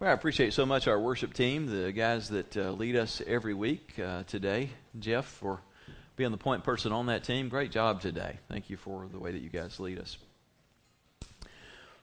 [0.00, 3.52] Well, I appreciate so much our worship team, the guys that uh, lead us every
[3.52, 4.70] week uh, today.
[4.98, 5.60] Jeff, for
[6.16, 7.50] being the point person on that team.
[7.50, 8.38] Great job today.
[8.48, 10.16] Thank you for the way that you guys lead us.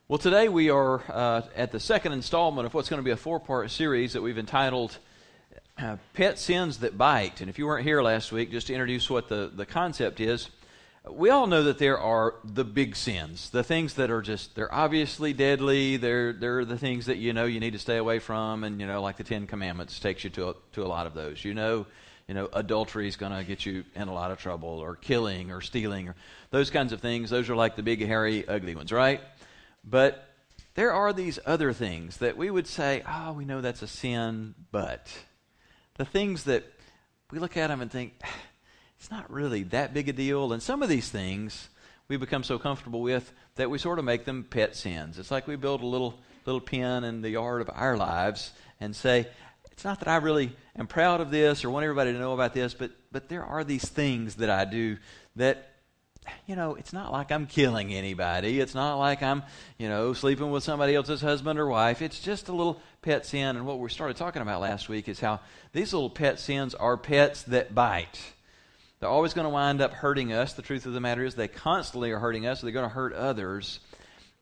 [0.08, 3.18] Well, today we are uh, at the second installment of what's going to be a
[3.18, 5.00] four part series that we've entitled
[5.80, 7.42] uh, Pet Sins That Bite.
[7.42, 10.52] And if you weren't here last week, just to introduce what the, the concept is,
[11.12, 14.74] we all know that there are the big sins, the things that are just they're
[14.74, 15.98] obviously deadly.
[15.98, 18.88] They're they're the things that you know you need to stay away from, and you
[18.88, 21.44] know like the Ten Commandments takes you to a, to a lot of those.
[21.44, 21.86] You know,
[22.28, 25.52] you know adultery is going to get you in a lot of trouble, or killing,
[25.52, 26.16] or stealing, or
[26.52, 27.30] those kinds of things.
[27.30, 29.22] Those are like the big hairy ugly ones, right?
[29.84, 30.28] But
[30.76, 34.54] there are these other things that we would say, oh, we know that's a sin,
[34.72, 35.12] but
[35.96, 36.64] the things that
[37.32, 38.14] we look at them and think
[39.00, 40.54] it's not really that big a deal.
[40.54, 41.70] And some of these things
[42.08, 45.20] we become so comfortable with that we sort of make them pet sins.
[45.20, 48.96] It's like we build a little little pen in the yard of our lives and
[48.96, 49.28] say,
[49.72, 52.54] it's not that I really am proud of this or want everybody to know about
[52.54, 54.98] this, but but there are these things that I do
[55.36, 55.74] that
[56.46, 58.60] you know, it's not like I'm killing anybody.
[58.60, 59.44] It's not like I'm,
[59.78, 62.02] you know, sleeping with somebody else's husband or wife.
[62.02, 63.56] It's just a little pet sin.
[63.56, 65.40] And what we started talking about last week is how
[65.72, 68.20] these little pet sins are pets that bite.
[69.00, 70.54] They're always going to wind up hurting us.
[70.54, 72.62] The truth of the matter is, they constantly are hurting us.
[72.62, 73.80] They're going to hurt others.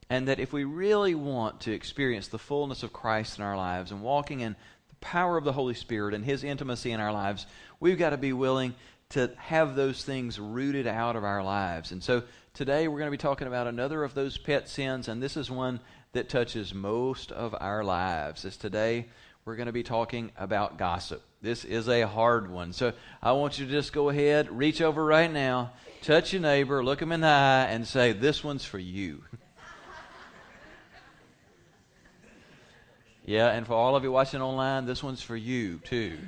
[0.08, 3.90] And that if we really want to experience the fullness of Christ in our lives
[3.90, 4.56] and walking in
[4.88, 7.46] the power of the Holy Spirit and His intimacy in our lives,
[7.80, 8.74] we've got to be willing
[9.10, 11.92] to have those things rooted out of our lives.
[11.92, 12.22] And so
[12.54, 15.50] today we're going to be talking about another of those pet sins, and this is
[15.50, 15.80] one
[16.12, 18.44] that touches most of our lives.
[18.44, 19.06] As today
[19.44, 21.22] we're going to be talking about gossip.
[21.46, 22.72] This is a hard one.
[22.72, 25.70] So I want you to just go ahead, reach over right now,
[26.02, 29.22] touch your neighbor, look him in the eye, and say, This one's for you.
[33.24, 36.18] yeah, and for all of you watching online, this one's for you too.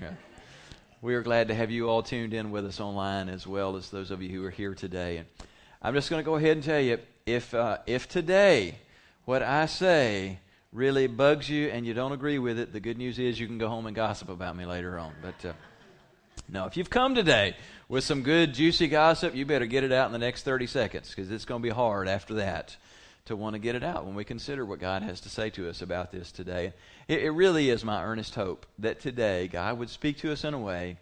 [1.03, 3.91] We are glad to have you all tuned in with us online as well as
[3.91, 5.17] those of you who are here today.
[5.17, 5.27] And
[5.83, 8.79] I'm just going to go ahead and tell you if, uh, if today
[9.25, 10.39] what I say
[10.73, 13.59] really bugs you and you don't agree with it, the good news is you can
[13.59, 15.13] go home and gossip about me later on.
[15.23, 15.53] But uh,
[16.49, 17.57] no, if you've come today
[17.89, 21.09] with some good, juicy gossip, you better get it out in the next 30 seconds
[21.09, 22.77] because it's going to be hard after that
[23.27, 25.69] to want to get it out when we consider what God has to say to
[25.69, 26.73] us about this today.
[27.07, 30.55] It, it really is my earnest hope that today God would speak to us in
[30.55, 30.99] a way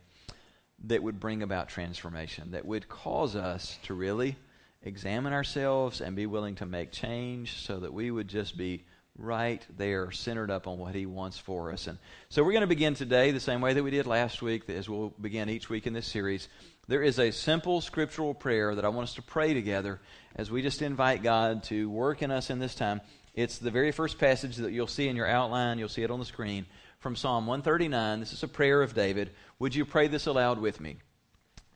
[0.85, 4.37] that would bring about transformation, that would cause us to really
[4.83, 8.85] examine ourselves and be willing to make change so that we would just be
[9.19, 11.87] right there, centered up on what He wants for us.
[11.87, 14.69] And so we're going to begin today the same way that we did last week,
[14.69, 16.49] as we'll begin each week in this series.
[16.89, 20.01] There is a simple scriptural prayer that I want us to pray together
[20.37, 23.01] as we just invite God to work in us in this time.
[23.35, 26.19] It's the very first passage that you'll see in your outline, you'll see it on
[26.19, 26.67] the screen
[26.99, 28.21] from Psalm 139.
[28.21, 29.31] This is a prayer of David.
[29.59, 30.97] Would you pray this aloud with me?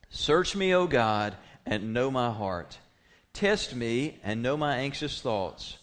[0.09, 1.35] Search me, O God,
[1.65, 2.77] and know my heart.
[3.33, 5.77] Test me and know my anxious thoughts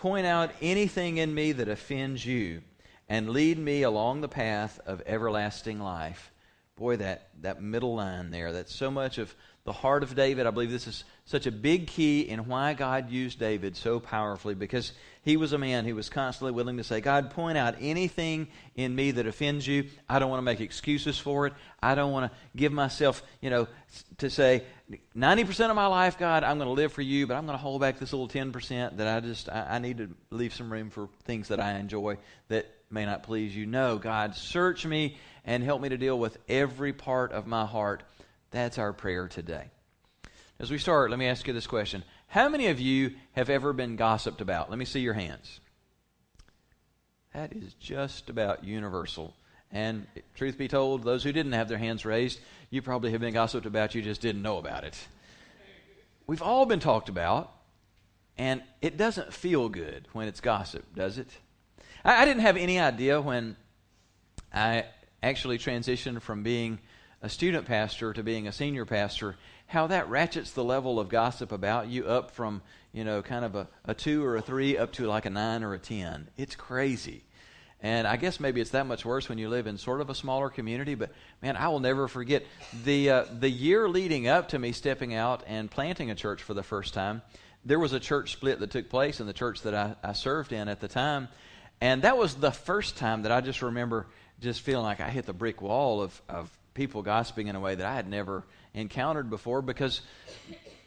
[0.00, 2.62] Point out anything in me that offends you,
[3.06, 6.32] and lead me along the path of everlasting life.
[6.74, 9.34] Boy, that, that middle line there, that's so much of
[9.64, 10.46] the heart of David.
[10.46, 14.54] I believe this is such a big key in why God used David so powerfully
[14.54, 18.48] because he was a man who was constantly willing to say, God, point out anything
[18.74, 19.84] in me that offends you.
[20.08, 21.52] I don't want to make excuses for it.
[21.82, 23.68] I don't want to give myself, you know,
[24.18, 24.64] to say,
[25.16, 27.62] 90% of my life, God, I'm going to live for you, but I'm going to
[27.62, 30.90] hold back this little 10% that I just, I, I need to leave some room
[30.90, 32.16] for things that I enjoy
[32.48, 33.66] that may not please you.
[33.66, 38.02] No, God, search me and help me to deal with every part of my heart.
[38.50, 39.70] That's our prayer today.
[40.58, 43.72] As we start, let me ask you this question How many of you have ever
[43.72, 44.70] been gossiped about?
[44.70, 45.60] Let me see your hands.
[47.32, 49.34] That is just about universal.
[49.72, 52.40] And truth be told, those who didn't have their hands raised,
[52.70, 54.98] you probably have been gossiped about, you just didn't know about it.
[56.26, 57.52] We've all been talked about,
[58.36, 61.28] and it doesn't feel good when it's gossip, does it?
[62.04, 63.56] I, I didn't have any idea when
[64.52, 64.86] I
[65.22, 66.80] actually transitioned from being
[67.22, 69.36] a student pastor to being a senior pastor
[69.66, 72.60] how that ratchets the level of gossip about you up from,
[72.92, 75.62] you know, kind of a, a two or a three up to like a nine
[75.62, 76.26] or a ten.
[76.36, 77.22] It's crazy.
[77.80, 80.14] And I guess maybe it's that much worse when you live in sort of a
[80.14, 80.96] smaller community.
[80.96, 82.44] But man, I will never forget
[82.84, 86.52] the uh, the year leading up to me stepping out and planting a church for
[86.52, 87.22] the first time.
[87.64, 90.52] There was a church split that took place in the church that I, I served
[90.52, 91.28] in at the time,
[91.80, 94.08] and that was the first time that I just remember
[94.40, 97.74] just feeling like I hit the brick wall of of people gossiping in a way
[97.74, 98.44] that I had never
[98.74, 100.00] encountered before because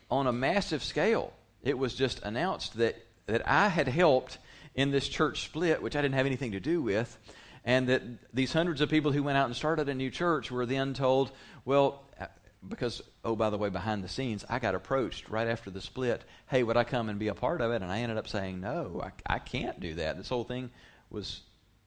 [0.10, 1.34] on a massive scale,
[1.64, 2.96] it was just announced that,
[3.26, 4.38] that I had helped
[4.76, 7.18] in this church split, which I didn't have anything to do with,
[7.66, 8.02] and that
[8.34, 11.32] these hundreds of people who went out and started a new church were then told,
[11.66, 12.26] well, uh,
[12.68, 16.24] because, oh, by the way, behind the scenes, I got approached right after the split.
[16.48, 17.82] Hey, would I come and be a part of it?
[17.82, 20.18] And I ended up saying, no, I, I can't do that.
[20.18, 20.70] This whole thing
[21.10, 21.42] was,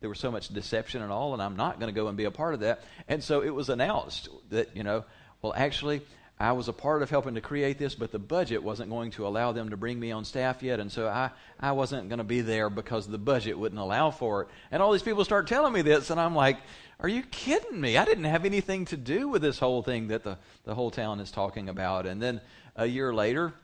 [0.06, 2.26] there was so much deception and all, and I'm not going to go and be
[2.26, 2.84] a part of that.
[3.08, 5.04] And so it was announced that, you know,
[5.42, 6.00] well, actually,
[6.38, 9.26] I was a part of helping to create this, but the budget wasn't going to
[9.26, 12.24] allow them to bring me on staff yet, and so I, I wasn't going to
[12.24, 14.48] be there because the budget wouldn't allow for it.
[14.70, 16.58] And all these people start telling me this, and I'm like,
[17.00, 17.96] are you kidding me?
[17.96, 21.18] I didn't have anything to do with this whole thing that the, the whole town
[21.18, 22.06] is talking about.
[22.06, 22.40] And then
[22.76, 23.54] a year later,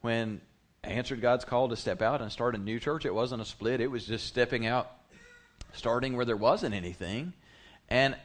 [0.00, 0.40] when
[0.82, 3.44] I answered God's call to step out and start a new church, it wasn't a
[3.44, 4.90] split, it was just stepping out,
[5.76, 7.32] starting where there wasn't anything.
[7.88, 8.16] And,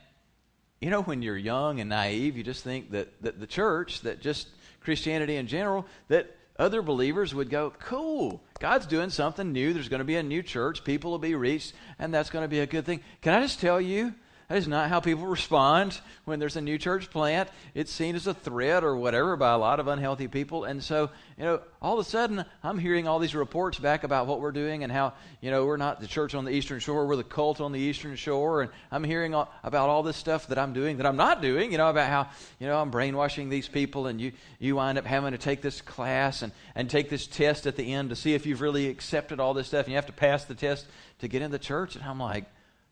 [0.79, 4.21] you know, when you're young and naive, you just think that, that the church, that
[4.21, 4.47] just
[4.81, 9.73] Christianity in general, that other believers would go, cool, God's doing something new.
[9.73, 10.83] There's going to be a new church.
[10.83, 13.01] People will be reached, and that's going to be a good thing.
[13.21, 14.13] Can I just tell you
[14.51, 17.47] that is not how people respond when there's a new church plant.
[17.73, 20.65] It's seen as a threat or whatever by a lot of unhealthy people.
[20.65, 24.27] And so, you know, all of a sudden, I'm hearing all these reports back about
[24.27, 27.07] what we're doing and how, you know, we're not the church on the Eastern Shore,
[27.07, 28.63] we're the cult on the Eastern Shore.
[28.63, 31.71] And I'm hearing all, about all this stuff that I'm doing that I'm not doing,
[31.71, 32.27] you know, about how,
[32.59, 35.79] you know, I'm brainwashing these people and you, you wind up having to take this
[35.79, 39.39] class and, and take this test at the end to see if you've really accepted
[39.39, 39.85] all this stuff.
[39.85, 40.87] And you have to pass the test
[41.19, 41.95] to get in the church.
[41.95, 42.43] And I'm like,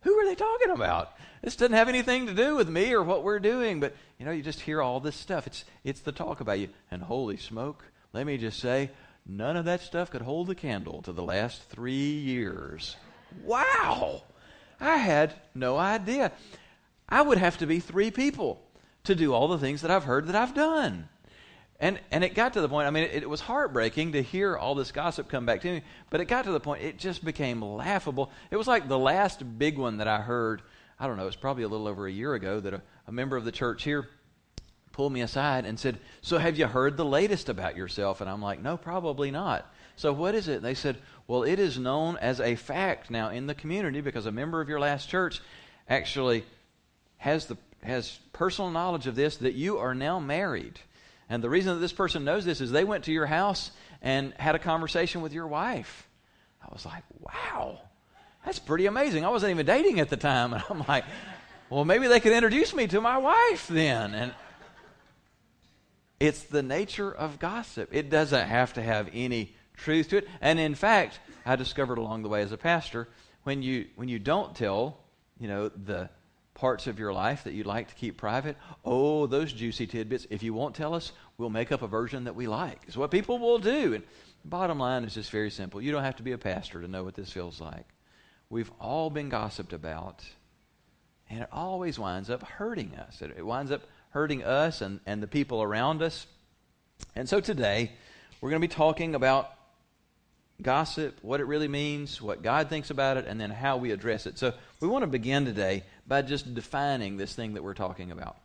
[0.01, 1.13] who are they talking about?
[1.42, 4.31] This doesn't have anything to do with me or what we're doing, but you know,
[4.31, 5.48] you just hear all this stuff.
[5.48, 6.69] It's it's the talk about you.
[6.92, 8.92] And holy smoke, let me just say,
[9.25, 12.96] none of that stuff could hold the candle to the last three years.
[13.44, 14.24] Wow!
[14.80, 16.31] I had no idea.
[17.07, 18.62] I would have to be three people
[19.04, 21.10] to do all the things that I've heard that I've done.
[21.81, 24.58] And, and it got to the point, I mean, it, it, was heartbreaking to hear
[24.58, 27.24] all this gossip come back to me, but it got to the point, it just
[27.24, 28.31] became laughable.
[28.52, 30.62] It was like the last big one that I heard,
[31.00, 33.14] I don't know, it was probably a little over a year ago, that a, a
[33.14, 34.10] member of the church here
[34.92, 38.20] pulled me aside and said, So have you heard the latest about yourself?
[38.20, 39.66] And I'm like, No, probably not.
[39.96, 40.62] So what is it?
[40.62, 40.98] They said,
[41.28, 44.68] Well, it is known as a fact now in the community because a member of
[44.68, 45.40] your last church
[45.88, 46.44] actually
[47.20, 50.78] has, the, has personal knowledge of this that you are now married.
[51.30, 53.72] And the reason that this person knows this is they went to your house
[54.02, 56.08] and had a conversation with your wife.
[56.62, 57.80] I was like, wow,
[58.46, 59.24] that's pretty amazing.
[59.24, 60.54] I wasn't even dating at the time.
[60.54, 61.06] And I'm like,
[61.70, 64.16] well, maybe they could introduce me to my wife then.
[64.16, 64.34] And
[66.20, 67.90] it's the nature of gossip.
[67.92, 70.28] It doesn't have to have any truth to it.
[70.42, 73.08] And in fact, I discovered along the way as a pastor,
[73.44, 74.98] when you when you don't tell,
[75.40, 76.10] you know, the
[76.59, 80.44] parts of your life that you'd like to keep private, oh, those juicy tidbits, if
[80.44, 82.81] you won't tell us, we'll make up a version that we like.
[82.85, 83.94] It's what people will do.
[83.94, 84.03] And
[84.44, 85.81] bottom line is just very simple.
[85.81, 87.85] You don't have to be a pastor to know what this feels like.
[88.50, 90.25] We've all been gossiped about,
[91.29, 93.21] and it always winds up hurting us.
[93.21, 96.27] It, it winds up hurting us and, and the people around us.
[97.15, 97.94] And so today,
[98.41, 99.50] we're going to be talking about
[100.61, 104.25] gossip, what it really means, what God thinks about it, and then how we address
[104.25, 104.38] it.
[104.38, 108.38] So we want to begin today by just defining this thing that we're talking about.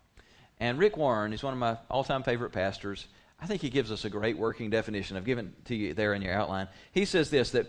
[0.60, 3.06] And Rick Warren is one of my all time favorite pastors.
[3.40, 5.16] I think he gives us a great working definition.
[5.16, 6.68] I've given to you there in your outline.
[6.92, 7.66] He says this that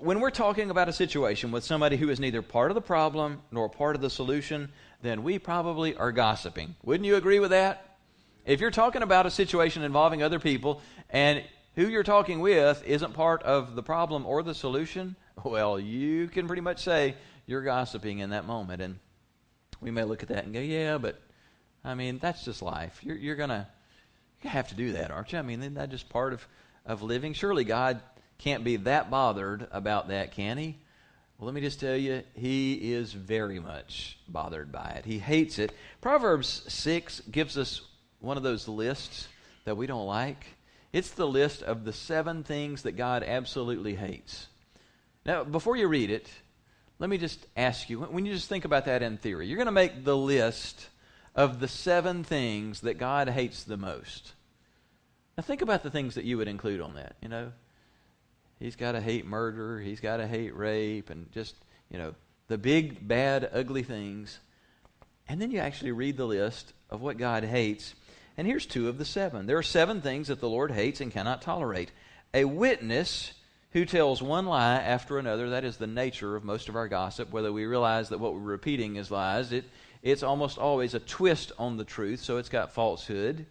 [0.00, 3.42] when we're talking about a situation with somebody who is neither part of the problem
[3.50, 4.70] nor part of the solution,
[5.02, 6.74] then we probably are gossiping.
[6.82, 7.96] Wouldn't you agree with that?
[8.44, 11.42] If you're talking about a situation involving other people and
[11.74, 16.46] who you're talking with isn't part of the problem or the solution, well, you can
[16.46, 17.16] pretty much say
[17.46, 18.80] you're gossiping in that moment.
[18.80, 18.98] And
[19.80, 21.20] we may look at that and go, yeah, but
[21.84, 23.00] I mean, that's just life.
[23.02, 23.66] You're, you're going to
[24.40, 25.38] have to do that, aren't you?
[25.38, 26.46] I mean, isn't that just part of,
[26.86, 27.32] of living?
[27.32, 28.00] Surely God
[28.38, 30.78] can't be that bothered about that, can he?
[31.38, 35.04] Well, let me just tell you, he is very much bothered by it.
[35.04, 35.72] He hates it.
[36.00, 37.82] Proverbs 6 gives us
[38.20, 39.28] one of those lists
[39.64, 40.46] that we don't like.
[40.94, 44.46] It's the list of the seven things that God absolutely hates.
[45.26, 46.30] Now, before you read it,
[47.00, 49.66] let me just ask you when you just think about that in theory, you're going
[49.66, 50.88] to make the list
[51.34, 54.34] of the seven things that God hates the most.
[55.36, 57.16] Now, think about the things that you would include on that.
[57.20, 57.50] You know,
[58.60, 61.56] He's got to hate murder, He's got to hate rape, and just,
[61.90, 62.14] you know,
[62.46, 64.38] the big, bad, ugly things.
[65.26, 67.96] And then you actually read the list of what God hates
[68.36, 69.46] and here's two of the seven.
[69.46, 71.90] There are seven things that the Lord hates and cannot tolerate.
[72.32, 73.32] A witness
[73.74, 75.50] who tells one lie after another.
[75.50, 78.40] That is the nature of most of our gossip, whether we realize that what we're
[78.40, 79.52] repeating is lies.
[79.52, 79.64] It,
[80.02, 83.46] it's almost always a twist on the truth, so it's got falsehood.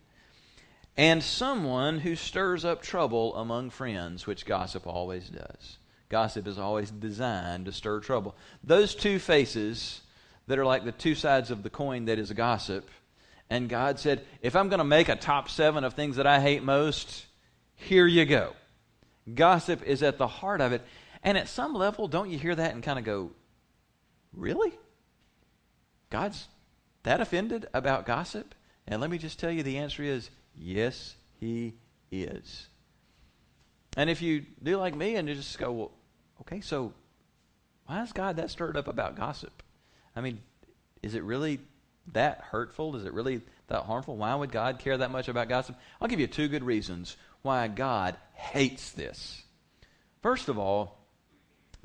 [0.96, 5.78] And someone who stirs up trouble among friends, which gossip always does.
[6.10, 8.36] Gossip is always designed to stir trouble.
[8.64, 10.02] Those two faces
[10.48, 12.88] that are like the two sides of the coin that is gossip.
[13.54, 16.40] And God said, if I'm going to make a top seven of things that I
[16.40, 17.28] hate most,
[17.76, 18.54] here you go.
[19.32, 20.82] Gossip is at the heart of it.
[21.22, 23.30] And at some level, don't you hear that and kind of go,
[24.36, 24.72] really?
[26.10, 26.48] God's
[27.04, 28.56] that offended about gossip?
[28.88, 31.76] And let me just tell you the answer is yes, He
[32.12, 32.70] is.
[33.96, 35.92] And if you do like me and you just go, well,
[36.42, 36.92] okay, so
[37.86, 39.62] why is God that stirred up about gossip?
[40.16, 40.42] I mean,
[41.04, 41.60] is it really
[42.12, 42.96] that hurtful?
[42.96, 44.18] Is it really that harmful?
[44.18, 45.78] Why would God care that much about gossip?
[46.02, 49.42] I'll give you two good reasons why God hates this.
[50.22, 51.00] First of all,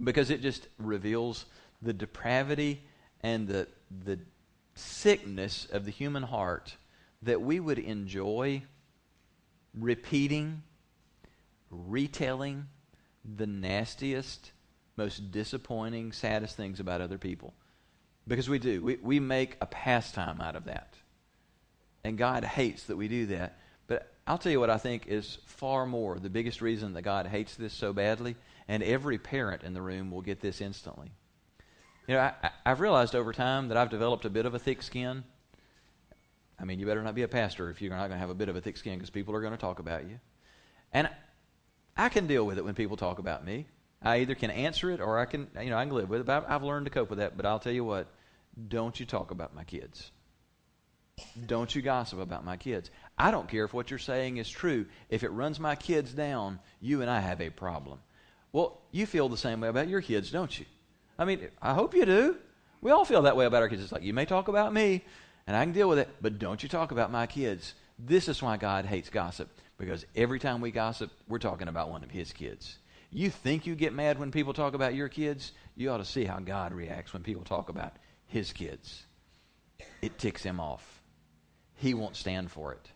[0.03, 1.45] because it just reveals
[1.83, 2.83] the depravity
[3.23, 3.69] and the,
[4.05, 4.19] the
[4.75, 6.77] sickness of the human heart
[7.23, 8.63] that we would enjoy
[9.75, 10.63] repeating,
[11.71, 12.67] retelling
[13.37, 14.53] the nastiest,
[14.97, 17.55] most disappointing, saddest things about other people.
[18.28, 18.82] Because we do.
[18.82, 20.94] We, we make a pastime out of that.
[22.04, 23.58] And God hates that we do that.
[23.87, 27.26] But I'll tell you what I think is far more the biggest reason that God
[27.26, 28.37] hates this so badly,
[28.68, 31.11] and every parent in the room will get this instantly.
[32.06, 34.82] You know, I, I've realized over time that I've developed a bit of a thick
[34.82, 35.25] skin.
[36.61, 38.35] I mean, you better not be a pastor if you're not going to have a
[38.35, 40.18] bit of a thick skin because people are going to talk about you.
[40.92, 41.08] And
[41.97, 43.66] I can deal with it when people talk about me.
[44.02, 46.26] I either can answer it or I can, you know, I can live with it.
[46.26, 47.37] But I've learned to cope with that.
[47.37, 48.08] But I'll tell you what,
[48.67, 50.11] don't you talk about my kids.
[51.47, 52.91] Don't you gossip about my kids.
[53.17, 54.87] I don't care if what you're saying is true.
[55.09, 57.99] If it runs my kids down, you and I have a problem.
[58.53, 60.65] Well, you feel the same way about your kids, don't you?
[61.19, 62.37] I mean, I hope you do.
[62.81, 63.83] We all feel that way about our kids.
[63.83, 65.05] It's like, you may talk about me,
[65.47, 67.75] and I can deal with it, but don't you talk about my kids.
[67.99, 72.05] This is why God hates gossip, because every time we gossip, we're talking about one
[72.05, 72.79] of his kids.
[73.11, 75.53] You think you get mad when people talk about your kids?
[75.77, 77.95] You ought to see how God reacts when people talk about
[78.28, 79.04] his kids.
[80.00, 81.02] It ticks him off.
[81.75, 82.90] He won't stand for it.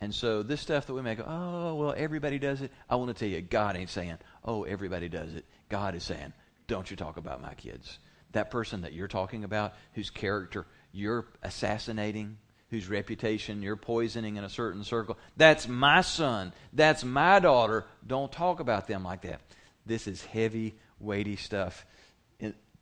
[0.00, 2.70] And so this stuff that we make, oh, well, everybody does it.
[2.88, 5.46] I want to tell you, God ain't saying, oh, everybody does it.
[5.70, 6.34] God is saying,
[6.66, 7.98] don't you talk about my kids.
[8.32, 12.36] That person that you're talking about, whose character you're assassinating,
[12.68, 16.52] whose reputation you're poisoning in a certain circle, that's my son.
[16.72, 17.86] That's my daughter.
[18.06, 19.40] Don't talk about them like that.
[19.86, 21.86] This is heavy, weighty stuff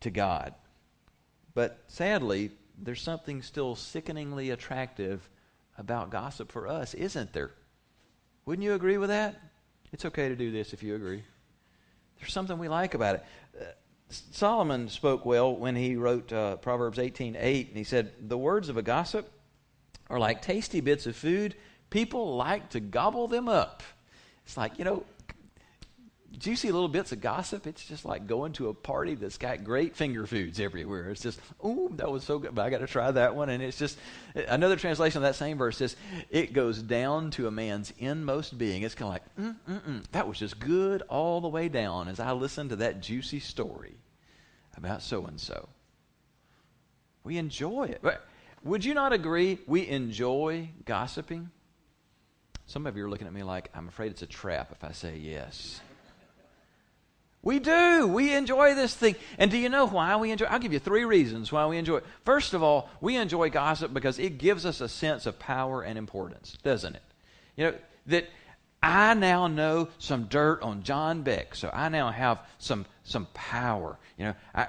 [0.01, 0.55] to God.
[1.55, 5.29] But sadly, there's something still sickeningly attractive
[5.79, 7.53] about gossip for us, isn't there?
[8.45, 9.37] Wouldn't you agree with that?
[9.93, 11.23] It's okay to do this if you agree.
[12.19, 13.25] There's something we like about it.
[13.61, 13.65] Uh,
[14.09, 18.69] Solomon spoke well when he wrote uh, Proverbs 18:8, 8, and he said, "The words
[18.69, 19.31] of a gossip
[20.11, 21.55] are like tasty bits of food.
[21.91, 23.83] People like to gobble them up."
[24.45, 25.05] It's like you know,
[26.39, 27.67] juicy little bits of gossip.
[27.67, 31.11] It's just like going to a party that's got great finger foods everywhere.
[31.11, 33.49] It's just, oh, that was so good, but I got to try that one.
[33.49, 33.99] And it's just
[34.35, 35.97] another translation of that same verse says,
[36.31, 38.83] it goes down to a man's inmost being.
[38.83, 42.09] It's kind of like, mm, mm, mm, that was just good all the way down
[42.09, 43.95] as I listened to that juicy story
[44.77, 45.69] about so and so.
[47.23, 48.03] We enjoy it.
[48.65, 51.51] Would you not agree we enjoy gossiping?
[52.67, 54.93] Some of you are looking at me like, I'm afraid it's a trap if I
[54.93, 55.81] say yes.
[57.45, 58.09] We do.
[58.09, 59.17] We enjoy this thing.
[59.39, 60.47] And do you know why we enjoy?
[60.47, 62.07] I'll give you three reasons why we enjoy it.
[62.25, 65.99] First of all, we enjoy gossip because it gives us a sense of power and
[65.99, 67.03] importance, doesn't it?
[67.57, 67.75] You know,
[68.07, 68.29] that
[68.83, 73.99] I now know some dirt on John Beck, so I now have some some power.
[74.19, 74.69] You know, I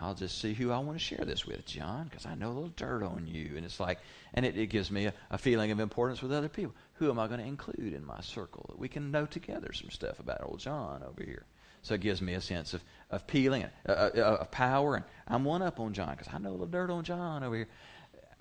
[0.00, 2.52] I'll just see who I want to share this with, John, because I know a
[2.52, 3.54] little dirt on you.
[3.56, 3.98] And it's like,
[4.34, 6.74] and it, it gives me a, a, feeling of importance with other people.
[6.94, 9.90] Who am I going to include in my circle that we can know together some
[9.90, 11.46] stuff about old John over here?
[11.86, 14.96] So it gives me a sense of, of peeling, and, uh, uh, uh, of power.
[14.96, 17.54] And I'm one up on John because I know a little dirt on John over
[17.54, 17.68] here.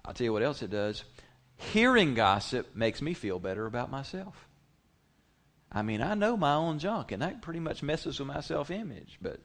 [0.04, 1.04] I'll tell you what else it does.
[1.56, 4.48] Hearing gossip makes me feel better about myself.
[5.72, 8.72] I mean, I know my own junk, and that pretty much messes with my self
[8.72, 9.20] image.
[9.22, 9.40] But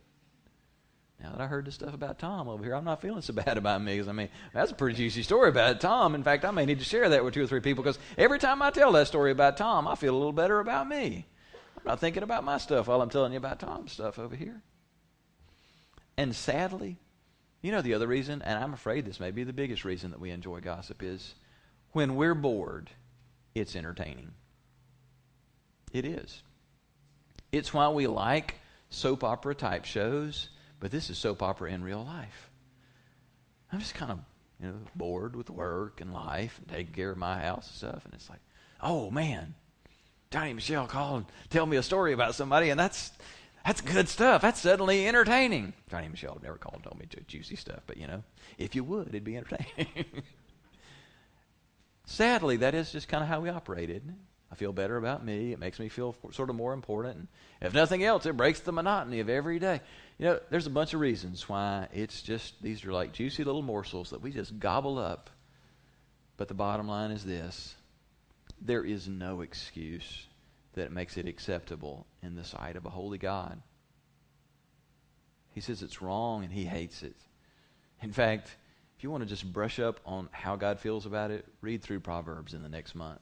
[1.22, 3.58] now that I heard this stuff about Tom over here, I'm not feeling so bad
[3.58, 6.14] about me because I mean, that's a pretty juicy story about Tom.
[6.14, 8.38] In fact, I may need to share that with two or three people because every
[8.38, 11.26] time I tell that story about Tom, I feel a little better about me.
[11.80, 14.62] I'm not thinking about my stuff while I'm telling you about Tom's stuff over here.
[16.16, 16.98] And sadly,
[17.62, 20.20] you know the other reason, and I'm afraid this may be the biggest reason that
[20.20, 21.34] we enjoy gossip is
[21.92, 22.90] when we're bored,
[23.54, 24.32] it's entertaining.
[25.92, 26.42] It is.
[27.50, 28.56] It's why we like
[28.90, 32.50] soap opera type shows, but this is soap opera in real life.
[33.72, 34.18] I'm just kind of,
[34.60, 38.04] you know, bored with work and life and taking care of my house and stuff,
[38.04, 38.40] and it's like,
[38.82, 39.54] oh man,
[40.30, 43.10] Johnny Michelle call and tell me a story about somebody, and that's
[43.66, 44.42] That's good stuff.
[44.42, 45.74] That's suddenly entertaining.
[45.90, 48.22] Johnny Michelle never called and told me to juicy stuff, but you know,
[48.56, 50.04] if you would, it'd be entertaining.
[52.06, 54.14] Sadly, that is just kind of how we operate, isn't it?
[54.52, 55.52] I feel better about me.
[55.52, 57.28] It makes me feel sort of more important.
[57.60, 59.80] And if nothing else, it breaks the monotony of every day.
[60.18, 63.62] You know, there's a bunch of reasons why it's just, these are like juicy little
[63.62, 65.30] morsels that we just gobble up.
[66.36, 67.74] But the bottom line is this
[68.60, 70.26] there is no excuse
[70.74, 73.60] that makes it acceptable in the sight of a holy God.
[75.52, 77.16] He says it's wrong and he hates it.
[78.02, 78.56] In fact,
[78.96, 82.00] if you want to just brush up on how God feels about it, read through
[82.00, 83.20] Proverbs in the next month.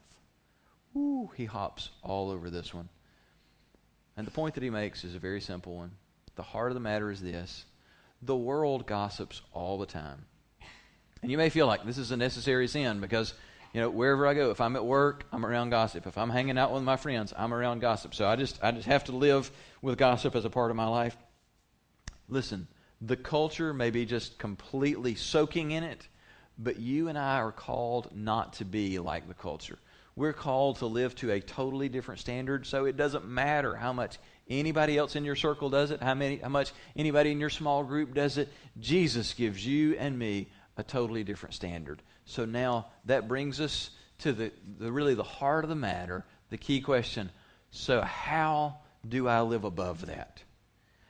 [0.97, 2.88] Ooh, he hops all over this one.
[4.16, 5.92] And the point that he makes is a very simple one.
[6.35, 7.64] The heart of the matter is this
[8.23, 10.25] the world gossips all the time.
[11.23, 13.35] And you may feel like this is a necessary sin because,
[13.72, 16.06] you know, wherever I go, if I'm at work, I'm around gossip.
[16.06, 18.14] If I'm hanging out with my friends, I'm around gossip.
[18.14, 19.50] So I just I just have to live
[19.82, 21.16] with gossip as a part of my life.
[22.28, 22.68] Listen,
[23.00, 26.08] the culture may be just completely soaking in it,
[26.58, 29.78] but you and I are called not to be like the culture.
[30.16, 34.18] We're called to live to a totally different standard, so it doesn't matter how much
[34.50, 37.84] anybody else in your circle does it, how, many, how much anybody in your small
[37.84, 38.48] group does it.
[38.80, 42.02] Jesus gives you and me a totally different standard.
[42.28, 46.58] So now that brings us to the, the really the heart of the matter, the
[46.58, 47.30] key question.
[47.70, 50.42] So how do I live above that?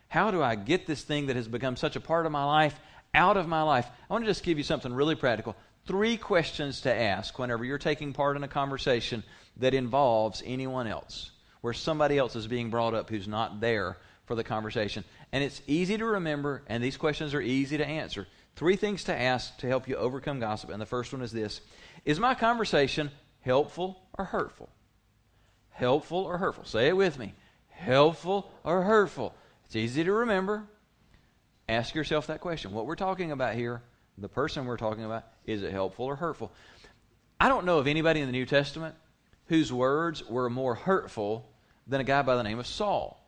[0.06, 2.78] How do I get this thing that has become such a part of my life
[3.12, 3.86] out of my life?
[4.08, 5.56] I want to just give you something really practical
[5.86, 9.24] three questions to ask whenever you're taking part in a conversation
[9.56, 11.32] that involves anyone else,
[11.62, 13.96] where somebody else is being brought up who's not there
[14.28, 15.02] for the conversation.
[15.32, 18.28] And it's easy to remember, and these questions are easy to answer.
[18.54, 20.70] Three things to ask to help you overcome gossip.
[20.70, 21.60] And the first one is this
[22.04, 24.68] Is my conversation helpful or hurtful?
[25.70, 26.64] Helpful or hurtful?
[26.64, 27.34] Say it with me.
[27.70, 29.34] Helpful or hurtful?
[29.64, 30.64] It's easy to remember.
[31.68, 32.72] Ask yourself that question.
[32.72, 33.82] What we're talking about here,
[34.18, 36.52] the person we're talking about, is it helpful or hurtful?
[37.40, 38.94] I don't know of anybody in the New Testament
[39.46, 41.48] whose words were more hurtful
[41.86, 43.27] than a guy by the name of Saul.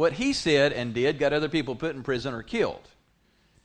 [0.00, 2.88] What he said and did got other people put in prison or killed.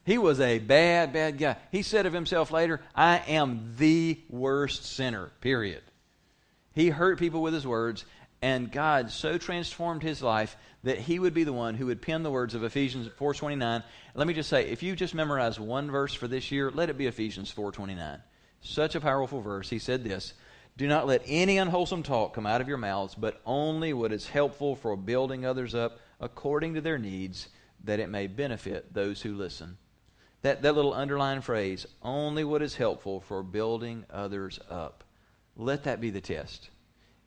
[0.04, 1.56] He was a bad, bad guy.
[1.72, 5.82] He said of himself later, I am the worst sinner, period.
[6.74, 8.04] He hurt people with his words,
[8.42, 12.24] and God so transformed his life that he would be the one who would pen
[12.24, 13.82] the words of Ephesians 4:29.
[14.14, 16.98] Let me just say, if you just memorize one verse for this year, let it
[16.98, 18.20] be Ephesians 4:29.
[18.60, 19.70] Such a powerful verse.
[19.70, 20.34] He said this,
[20.76, 24.28] "Do not let any unwholesome talk come out of your mouths, but only what is
[24.28, 27.50] helpful for building others up according to their needs,
[27.84, 29.78] that it may benefit those who listen."
[30.42, 35.04] That that little underlined phrase, "only what is helpful for building others up."
[35.58, 36.70] Let that be the test.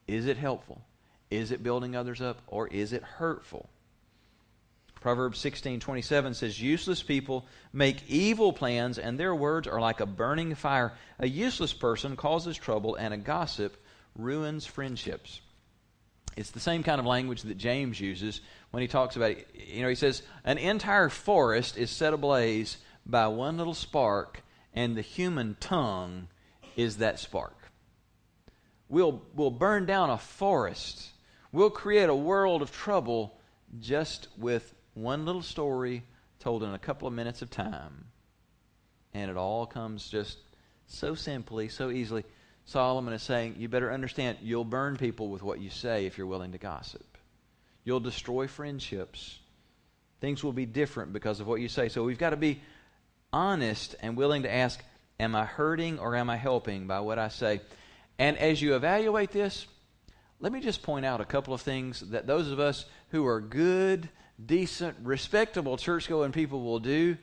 [0.06, 0.82] Is it helpful?
[1.30, 3.68] Is it building others up or is it hurtful?
[5.00, 10.54] Proverbs 16:27 says useless people make evil plans and their words are like a burning
[10.54, 10.96] fire.
[11.18, 13.76] A useless person causes trouble and a gossip
[14.16, 15.40] ruins friendships.
[16.38, 19.36] It's the same kind of language that James uses when he talks about.
[19.54, 24.96] You know, he says an entire forest is set ablaze by one little spark and
[24.96, 26.28] the human tongue
[26.76, 27.70] is that spark.
[28.88, 31.10] We'll, we'll burn down a forest
[31.50, 33.38] We'll create a world of trouble
[33.80, 36.02] just with one little story
[36.40, 38.04] told in a couple of minutes of time.
[39.14, 40.38] And it all comes just
[40.86, 42.24] so simply, so easily.
[42.68, 46.26] Solomon is saying, You better understand, you'll burn people with what you say if you're
[46.26, 47.16] willing to gossip.
[47.82, 49.38] You'll destroy friendships.
[50.20, 51.88] Things will be different because of what you say.
[51.88, 52.60] So we've got to be
[53.32, 54.84] honest and willing to ask,
[55.18, 57.62] Am I hurting or am I helping by what I say?
[58.18, 59.66] And as you evaluate this,
[60.38, 63.40] let me just point out a couple of things that those of us who are
[63.40, 64.10] good,
[64.44, 67.16] decent, respectable church going people will do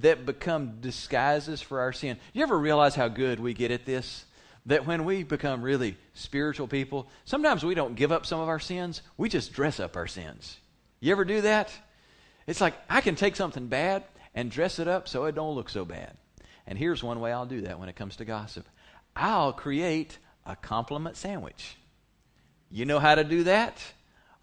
[0.00, 2.16] that become disguises for our sin.
[2.32, 4.24] You ever realize how good we get at this?
[4.68, 8.60] That when we become really spiritual people, sometimes we don't give up some of our
[8.60, 10.58] sins, we just dress up our sins.
[11.00, 11.72] You ever do that?
[12.46, 14.04] It's like I can take something bad
[14.34, 16.16] and dress it up so it don't look so bad.
[16.66, 18.68] And here's one way I'll do that when it comes to gossip.
[19.16, 21.76] I'll create a compliment sandwich.
[22.70, 23.82] You know how to do that?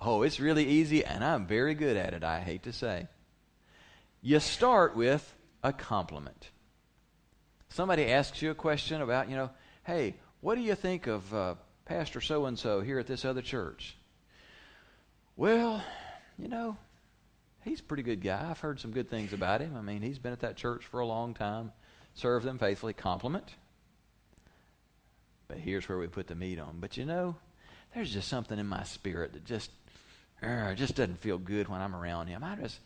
[0.02, 3.08] Oh, it's really easy, and I'm very good at it, I hate to say.
[4.24, 6.50] You start with a compliment.
[7.70, 9.52] Somebody asks you a question about, you know,
[9.86, 13.42] hey, what do you think of uh, Pastor so and so here at this other
[13.42, 13.96] church?
[15.38, 15.84] Well,
[16.38, 16.76] you know,
[17.64, 18.48] he's a pretty good guy.
[18.50, 19.76] I've heard some good things about him.
[19.78, 21.72] I mean, he's been at that church for a long time,
[22.16, 22.94] served them faithfully.
[22.94, 23.56] Compliment.
[25.48, 26.78] But here's where we put the meat on.
[26.80, 27.36] But you know,
[27.94, 29.70] there's just something in my spirit that just
[30.42, 32.44] it just doesn't feel good when I'm around him.
[32.44, 32.80] I just,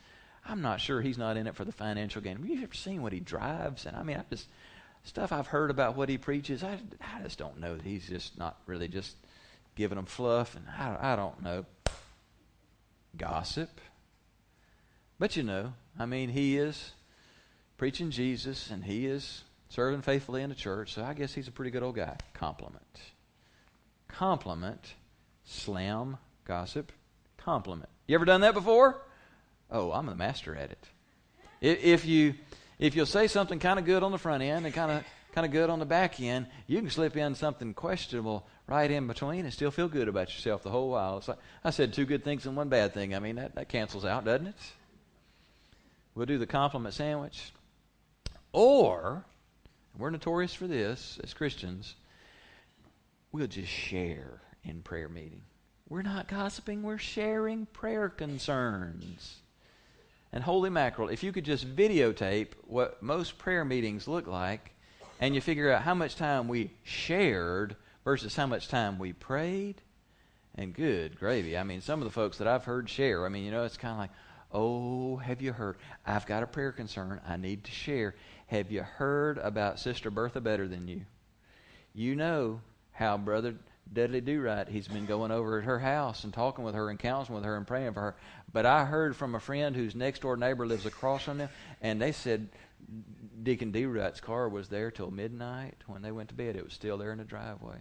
[0.46, 2.38] I'm not sure he's not in it for the financial gain.
[2.38, 3.86] Have you ever seen what he drives?
[3.86, 4.48] And I mean, I just
[5.04, 6.64] stuff I've heard about what he preaches.
[6.64, 9.16] I, I just don't know he's just not really just
[9.76, 11.66] giving them fluff, and I, I don't know.
[13.18, 13.82] Gossip.
[15.18, 16.92] But you know, I mean, he is
[17.78, 21.52] preaching Jesus, and he is serving faithfully in the church, so I guess he's a
[21.52, 22.18] pretty good old guy.
[22.34, 23.02] Compliment.
[24.08, 24.96] Compliment.
[25.46, 26.18] Slam.
[26.46, 26.92] Gossip.
[27.38, 27.90] Compliment.
[28.08, 29.02] You ever done that before?
[29.72, 30.88] Oh, I'm a master at it.
[31.62, 32.36] If you
[32.80, 35.46] if you'll say something kind of good on the front end and kind of kind
[35.46, 39.46] of good on the back end, you can slip in something questionable right in between
[39.46, 41.18] and still feel good about yourself the whole while.
[41.18, 43.14] It's like I said two good things and one bad thing.
[43.14, 44.56] I mean that, that cancels out, doesn't it?
[46.16, 47.52] We'll do the compliment sandwich.
[48.52, 49.24] Or
[49.98, 51.96] we're notorious for this as Christians,
[53.32, 55.44] we'll just share in prayer meeting.
[55.88, 59.38] We're not gossiping, we're sharing prayer concerns.
[60.32, 64.72] And holy mackerel, if you could just videotape what most prayer meetings look like,
[65.20, 69.82] and you figure out how much time we shared versus how much time we prayed,
[70.56, 71.58] and good gravy.
[71.58, 73.78] I mean, some of the folks that I've heard share, I mean, you know, it's
[73.78, 74.12] kind of like,
[74.52, 75.78] oh, have you heard?
[76.06, 78.16] I've got a prayer concern I need to share.
[78.48, 81.02] Have you heard about Sister Bertha better than you?
[81.94, 82.62] You know
[82.92, 83.56] how Brother
[83.92, 87.00] Dudley Do Right, he's been going over at her house and talking with her and
[87.00, 88.16] counseling with her and praying for her.
[88.54, 91.50] But I heard from a friend whose next door neighbor lives across from them,
[91.82, 92.50] and they said
[93.42, 93.86] Deacon D.
[93.86, 95.76] Wright's car was there till midnight.
[95.88, 97.78] When they went to bed, it was still there in the driveway.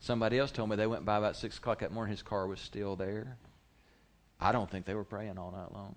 [0.00, 2.60] Somebody else told me they went by about 6 o'clock that morning, his car was
[2.60, 3.36] still there.
[4.40, 5.96] I don't think they were praying all night long.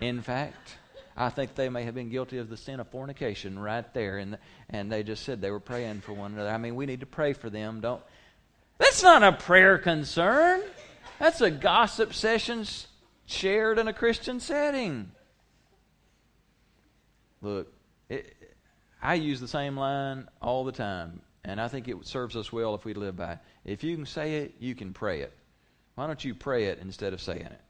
[0.00, 0.78] In fact,
[1.20, 4.38] I think they may have been guilty of the sin of fornication right there, and
[4.70, 6.50] and they just said they were praying for one another.
[6.50, 7.80] I mean, we need to pray for them.
[7.80, 8.00] Don't.
[8.78, 10.62] That's not a prayer concern.
[11.18, 12.64] That's a gossip session
[13.26, 15.10] shared in a Christian setting.
[17.42, 17.72] Look,
[18.08, 18.36] it,
[19.02, 22.76] I use the same line all the time, and I think it serves us well
[22.76, 23.38] if we live by it.
[23.64, 25.32] If you can say it, you can pray it.
[25.96, 27.60] Why don't you pray it instead of saying it?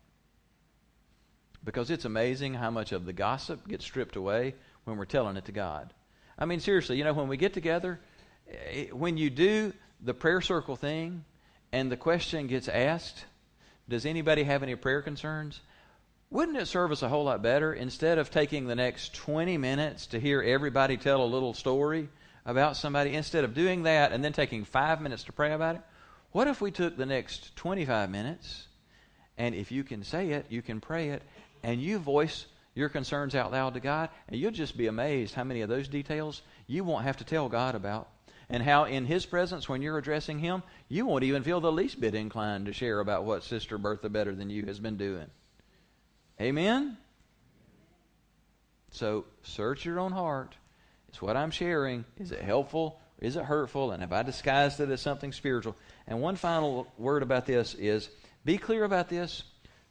[1.68, 4.54] Because it's amazing how much of the gossip gets stripped away
[4.84, 5.92] when we're telling it to God.
[6.38, 8.00] I mean, seriously, you know, when we get together,
[8.50, 11.26] eh, when you do the prayer circle thing
[11.70, 13.22] and the question gets asked,
[13.86, 15.60] does anybody have any prayer concerns?
[16.30, 20.06] Wouldn't it serve us a whole lot better instead of taking the next 20 minutes
[20.06, 22.08] to hear everybody tell a little story
[22.46, 25.82] about somebody, instead of doing that and then taking five minutes to pray about it?
[26.32, 28.68] What if we took the next 25 minutes
[29.38, 31.22] and if you can say it, you can pray it,
[31.62, 35.44] and you voice your concerns out loud to God, and you'll just be amazed how
[35.44, 38.08] many of those details you won't have to tell God about.
[38.50, 42.00] And how, in His presence, when you're addressing Him, you won't even feel the least
[42.00, 45.26] bit inclined to share about what Sister Bertha Better Than You has been doing.
[46.40, 46.96] Amen?
[48.90, 50.56] So, search your own heart.
[51.12, 53.00] Is what I'm sharing, is it helpful?
[53.20, 53.90] Is it hurtful?
[53.90, 55.76] And have I disguised it as something spiritual?
[56.06, 58.08] And one final word about this is
[58.44, 59.42] be clear about this.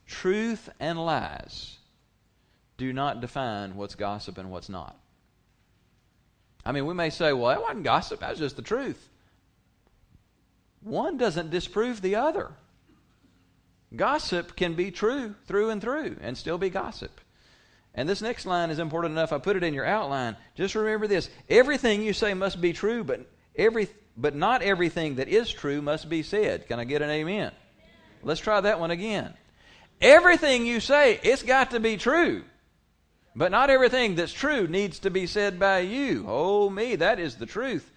[0.08, 1.76] Truth and lies
[2.78, 4.96] do not define what's gossip and what's not.
[6.64, 9.08] I mean, we may say, well, that wasn't gossip, that was just the truth.
[10.80, 12.50] One doesn't disprove the other.
[13.94, 17.20] Gossip can be true through and through and still be gossip.
[17.94, 19.32] And this next line is important enough.
[19.32, 20.36] I put it in your outline.
[20.54, 25.28] Just remember this everything you say must be true, but, every, but not everything that
[25.28, 26.68] is true must be said.
[26.68, 27.52] Can I get an amen?
[28.22, 29.34] Let's try that one again.
[30.00, 32.44] Everything you say, it's got to be true.
[33.34, 36.24] But not everything that's true needs to be said by you.
[36.26, 37.90] Oh, me, that is the truth.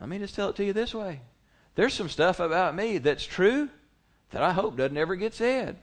[0.00, 1.20] Let me just tell it to you this way
[1.76, 3.68] there's some stuff about me that's true
[4.30, 5.76] that I hope doesn't ever get said.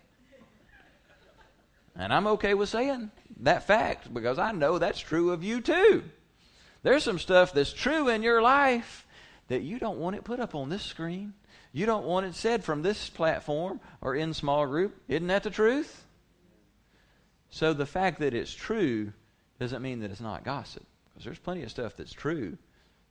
[1.95, 3.11] And I'm okay with saying
[3.41, 6.03] that fact because I know that's true of you too.
[6.83, 9.05] There's some stuff that's true in your life
[9.49, 11.33] that you don't want it put up on this screen.
[11.73, 14.99] You don't want it said from this platform or in small group.
[15.07, 16.03] Isn't that the truth?
[17.49, 19.13] So the fact that it's true
[19.59, 20.85] doesn't mean that it's not gossip.
[21.09, 22.57] Because there's plenty of stuff that's true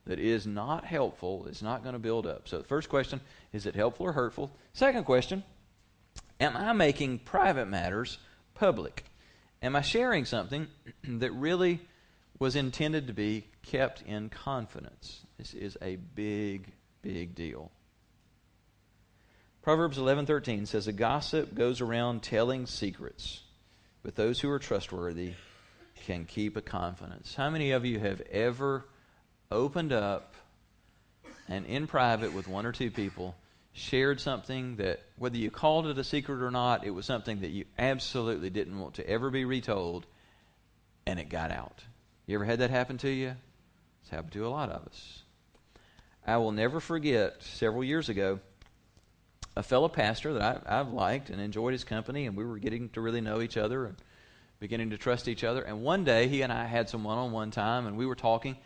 [0.05, 2.47] that is not helpful, it's not going to build up.
[2.47, 3.21] So the first question
[3.53, 4.51] is it helpful or hurtful?
[4.73, 5.43] Second question
[6.39, 8.17] Am I making private matters
[8.53, 9.05] public?
[9.61, 10.67] Am I sharing something
[11.03, 11.79] that really
[12.39, 15.21] was intended to be kept in confidence?
[15.37, 16.71] This is a big,
[17.03, 17.71] big deal.
[19.61, 23.41] Proverbs 11:13 says a gossip goes around telling secrets,
[24.01, 25.33] but those who are trustworthy
[26.07, 27.35] can keep a confidence.
[27.35, 28.85] How many of you have ever
[29.51, 30.33] opened up
[31.47, 33.35] and in private with one or two people
[33.73, 37.51] shared something that, whether you called it a secret or not, it was something that
[37.51, 40.07] you absolutely didn't want to ever be retold,
[41.05, 41.83] and it got out.
[42.25, 43.35] You ever had that happen to you?
[44.01, 45.21] It's happened to a lot of us.
[46.25, 48.39] I will never forget several years ago,
[49.55, 52.89] a fellow pastor that I, have liked and enjoyed his company, and we were getting
[52.89, 53.95] to really know each other and
[54.59, 55.61] beginning to trust each other.
[55.61, 58.15] And one day, he and I had some one on one time, and we were
[58.15, 58.57] talking.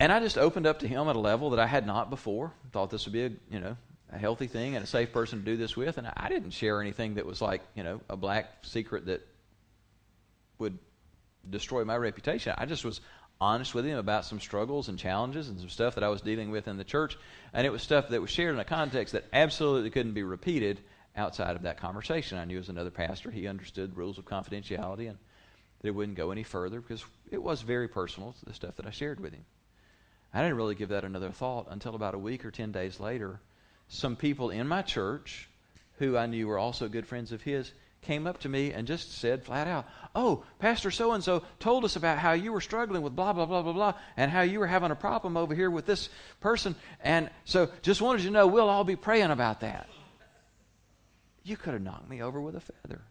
[0.00, 2.52] And I just opened up to him at a level that I had not before.
[2.72, 3.76] Thought this would be a you know
[4.12, 5.98] a healthy thing and a safe person to do this with.
[5.98, 9.26] And I didn't share anything that was like you know a black secret that
[10.58, 10.78] would
[11.48, 12.54] destroy my reputation.
[12.58, 13.00] I just was
[13.40, 16.50] honest with him about some struggles and challenges and some stuff that I was dealing
[16.50, 17.18] with in the church.
[17.52, 20.80] And it was stuff that was shared in a context that absolutely couldn't be repeated
[21.16, 22.38] outside of that conversation.
[22.38, 25.18] I knew as another pastor, he understood rules of confidentiality and
[25.80, 28.86] that it wouldn't go any further because it was very personal, to the stuff that
[28.86, 29.44] I shared with him.
[30.32, 33.40] I didn't really give that another thought until about a week or 10 days later.
[33.88, 35.48] Some people in my church
[35.98, 37.70] who I knew were also good friends of his
[38.04, 41.84] came up to me and just said flat out, Oh, Pastor so and so told
[41.84, 44.60] us about how you were struggling with blah, blah, blah, blah, blah, and how you
[44.60, 46.08] were having a problem over here with this
[46.40, 46.76] person.
[47.00, 49.88] And so just wanted you to know we'll all be praying about that.
[51.42, 53.02] You could have knocked me over with a feather.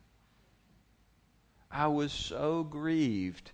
[1.70, 3.52] I was so grieved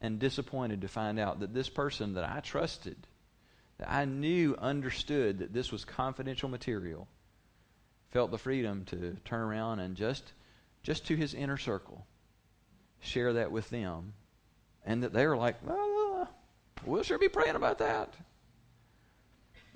[0.00, 2.96] and disappointed to find out that this person that I trusted,
[3.78, 7.06] that I knew understood that this was confidential material,
[8.10, 10.32] felt the freedom to turn around and just
[10.82, 12.06] just to his inner circle
[13.00, 14.12] share that with them
[14.84, 16.28] and that they're like well,
[16.84, 18.14] we'll sure be praying about that.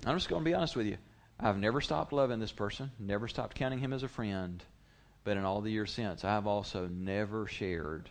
[0.05, 0.97] I'm just going to be honest with you.
[1.39, 4.63] I've never stopped loving this person never stopped counting him as a friend
[5.23, 8.09] but in all the years since i've also never shared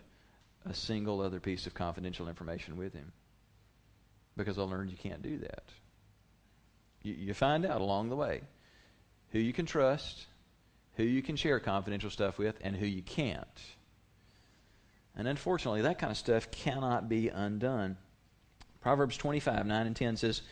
[0.67, 3.13] a single other piece of confidential information with him.
[4.37, 5.65] Because I learned you can't do that.
[7.03, 8.41] You, you find out along the way
[9.31, 10.27] who you can trust,
[10.97, 13.61] who you can share confidential stuff with, and who you can't.
[15.17, 17.97] And unfortunately, that kind of stuff cannot be undone.
[18.81, 20.43] Proverbs 25, 9 and 10 says,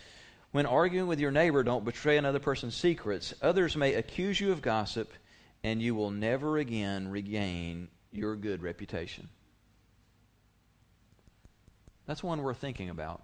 [0.52, 3.34] When arguing with your neighbor, don't betray another person's secrets.
[3.42, 5.12] Others may accuse you of gossip,
[5.62, 9.28] and you will never again regain your good reputation.
[12.06, 13.22] That's one worth thinking about.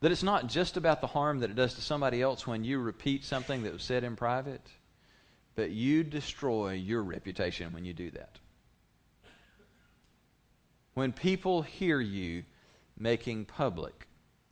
[0.00, 2.78] That it's not just about the harm that it does to somebody else when you
[2.78, 4.62] repeat something that was said in private,
[5.54, 8.38] but you destroy your reputation when you do that.
[10.94, 12.44] When people hear you
[12.98, 14.06] making public,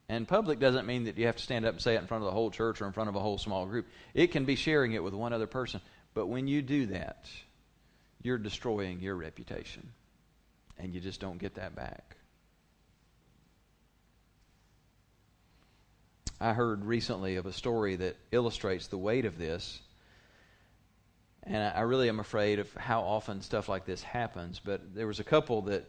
[0.08, 2.22] and public doesn't mean that you have to stand up and say it in front
[2.22, 3.86] of the whole church or in front of a whole small group.
[4.14, 5.82] It can be sharing it with one other person.
[6.14, 7.28] But when you do that,
[8.22, 9.92] you're destroying your reputation.
[10.78, 12.16] And you just don't get that back.
[16.40, 19.80] I heard recently of a story that illustrates the weight of this.
[21.48, 24.60] And I really am afraid of how often stuff like this happens.
[24.62, 25.88] But there was a couple that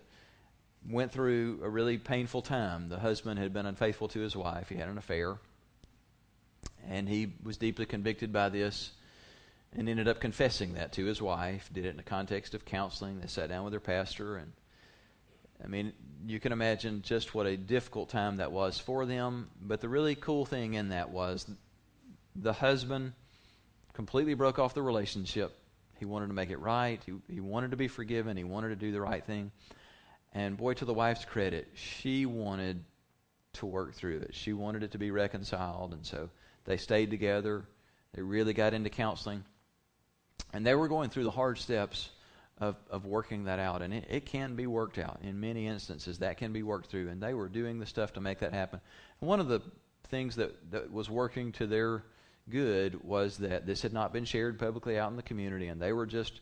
[0.90, 2.88] went through a really painful time.
[2.88, 5.38] The husband had been unfaithful to his wife, he had an affair.
[6.88, 8.92] And he was deeply convicted by this
[9.76, 11.70] and ended up confessing that to his wife.
[11.74, 13.20] Did it in the context of counseling.
[13.20, 14.54] They sat down with their pastor and
[15.62, 15.92] I mean,
[16.26, 19.50] you can imagine just what a difficult time that was for them.
[19.62, 21.46] But the really cool thing in that was
[22.34, 23.12] the husband
[24.00, 25.60] completely broke off the relationship.
[25.98, 27.02] He wanted to make it right.
[27.06, 28.38] He, he wanted to be forgiven.
[28.38, 29.52] He wanted to do the right thing.
[30.32, 32.82] And boy, to the wife's credit, she wanted
[33.56, 34.34] to work through it.
[34.34, 35.92] She wanted it to be reconciled.
[35.92, 36.30] And so
[36.64, 37.66] they stayed together.
[38.14, 39.44] They really got into counseling.
[40.54, 42.10] And they were going through the hard steps
[42.58, 43.82] of, of working that out.
[43.82, 45.20] And it, it can be worked out.
[45.24, 47.10] In many instances, that can be worked through.
[47.10, 48.80] And they were doing the stuff to make that happen.
[49.20, 49.62] And one of the
[50.08, 52.06] things that, that was working to their
[52.50, 55.94] good was that this had not been shared publicly out in the community, and they
[55.94, 56.42] were just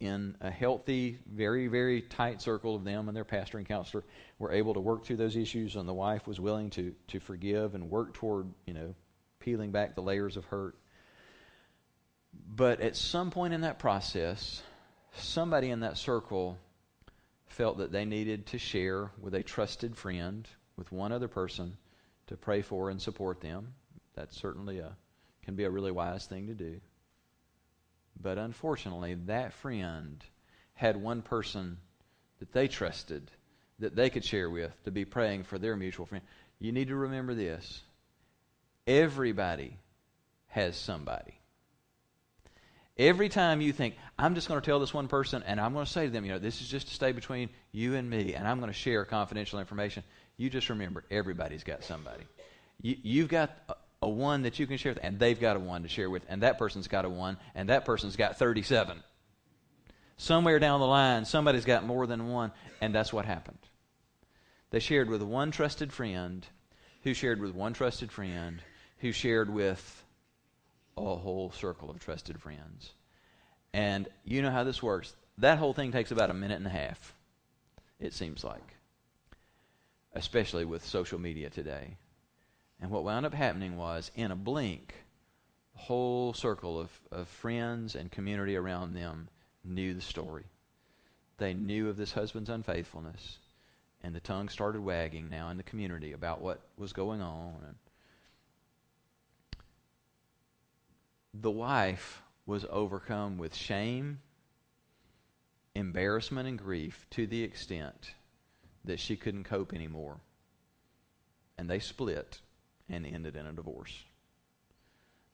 [0.00, 4.04] in a healthy, very, very tight circle of them and their pastor and counselor
[4.38, 7.74] were able to work through those issues, and the wife was willing to, to forgive
[7.74, 8.94] and work toward, you know,
[9.40, 10.76] peeling back the layers of hurt.
[12.54, 14.62] But at some point in that process,
[15.16, 16.58] somebody in that circle
[17.46, 21.76] felt that they needed to share with a trusted friend, with one other person,
[22.28, 23.74] to pray for and support them.
[24.14, 24.96] That's certainly a,
[25.48, 26.78] can be a really wise thing to do.
[28.20, 30.22] But unfortunately, that friend
[30.74, 31.78] had one person
[32.38, 33.30] that they trusted
[33.78, 36.22] that they could share with to be praying for their mutual friend.
[36.58, 37.80] You need to remember this
[38.86, 39.78] everybody
[40.48, 41.40] has somebody.
[42.98, 45.86] Every time you think, I'm just going to tell this one person and I'm going
[45.86, 48.34] to say to them, you know, this is just to stay between you and me
[48.34, 50.02] and I'm going to share confidential information,
[50.36, 52.24] you just remember everybody's got somebody.
[52.82, 53.50] You, you've got
[54.02, 56.24] a one that you can share with, and they've got a one to share with,
[56.28, 59.02] and that person's got a one, and that person's got 37.
[60.16, 63.58] Somewhere down the line, somebody's got more than one, and that's what happened.
[64.70, 66.46] They shared with one trusted friend,
[67.02, 68.60] who shared with one trusted friend,
[68.98, 70.04] who shared with
[70.96, 72.92] a whole circle of trusted friends.
[73.72, 75.14] And you know how this works.
[75.38, 77.14] That whole thing takes about a minute and a half,
[78.00, 78.76] it seems like,
[80.14, 81.96] especially with social media today.
[82.80, 84.94] And what wound up happening was, in a blink,
[85.74, 89.28] the whole circle of, of friends and community around them
[89.64, 90.44] knew the story.
[91.38, 93.38] They knew of this husband's unfaithfulness,
[94.02, 97.56] and the tongue started wagging now in the community about what was going on.
[97.66, 97.76] And
[101.34, 104.20] the wife was overcome with shame,
[105.74, 108.14] embarrassment, and grief to the extent
[108.84, 110.18] that she couldn't cope anymore.
[111.58, 112.40] And they split
[112.88, 114.04] and ended in a divorce.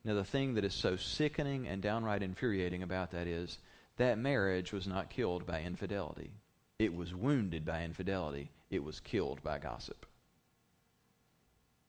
[0.05, 3.59] Now, the thing that is so sickening and downright infuriating about that is
[3.97, 6.31] that marriage was not killed by infidelity.
[6.79, 8.51] It was wounded by infidelity.
[8.71, 10.05] It was killed by gossip.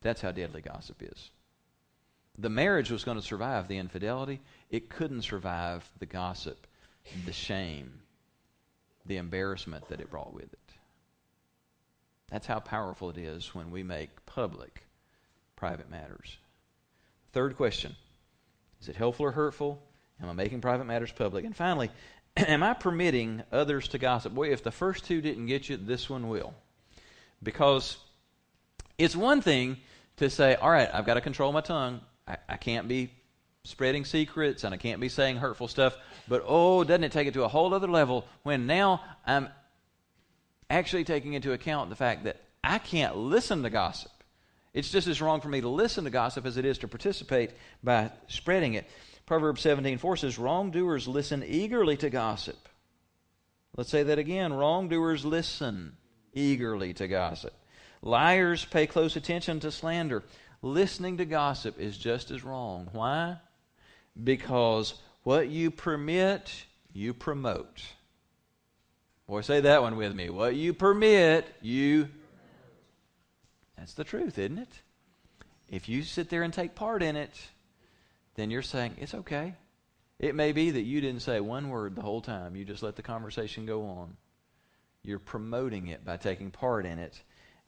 [0.01, 1.31] That's how deadly gossip is.
[2.37, 4.39] The marriage was going to survive the infidelity.
[4.69, 6.67] It couldn't survive the gossip,
[7.25, 8.01] the shame,
[9.05, 10.59] the embarrassment that it brought with it.
[12.29, 14.84] That's how powerful it is when we make public
[15.55, 16.37] private matters.
[17.33, 17.95] Third question
[18.81, 19.81] Is it helpful or hurtful?
[20.21, 21.45] Am I making private matters public?
[21.45, 21.91] And finally,
[22.37, 24.33] am I permitting others to gossip?
[24.33, 26.53] Boy, if the first two didn't get you, this one will.
[27.43, 27.97] Because
[28.97, 29.77] it's one thing
[30.17, 31.99] to say, all right, I've got to control my tongue.
[32.27, 33.11] I, I can't be
[33.65, 35.97] spreading secrets and I can't be saying hurtful stuff.
[36.27, 39.49] But oh, doesn't it take it to a whole other level when now I'm
[40.69, 44.11] actually taking into account the fact that I can't listen to gossip.
[44.75, 47.51] It's just as wrong for me to listen to gossip as it is to participate
[47.81, 48.85] by spreading it.
[49.25, 52.57] Proverbs 17 4 says, Wrongdoers listen eagerly to gossip.
[53.77, 54.53] Let's say that again.
[54.53, 55.95] Wrongdoers listen
[56.33, 57.53] eagerly to gossip.
[58.01, 60.23] Liars pay close attention to slander
[60.61, 62.89] listening to gossip is just as wrong.
[62.91, 63.37] Why?
[64.21, 67.81] Because what you permit, you promote.
[69.27, 70.29] Boy, say that one with me.
[70.29, 72.09] What you permit, you.
[73.85, 74.81] That's the truth, isn't it?
[75.69, 77.39] If you sit there and take part in it,
[78.33, 79.53] then you're saying, it's okay.
[80.17, 82.95] It may be that you didn't say one word the whole time, you just let
[82.95, 84.17] the conversation go on.
[85.03, 87.21] You're promoting it by taking part in it.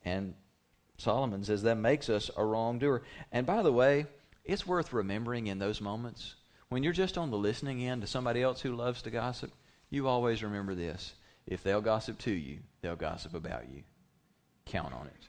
[0.05, 0.33] And
[0.97, 3.03] Solomon says that makes us a wrongdoer.
[3.31, 4.07] And by the way,
[4.43, 6.33] it's worth remembering in those moments
[6.69, 9.51] when you're just on the listening end to somebody else who loves to gossip,
[9.91, 11.13] you always remember this.
[11.45, 13.83] If they'll gossip to you, they'll gossip about you.
[14.65, 15.27] Count on it.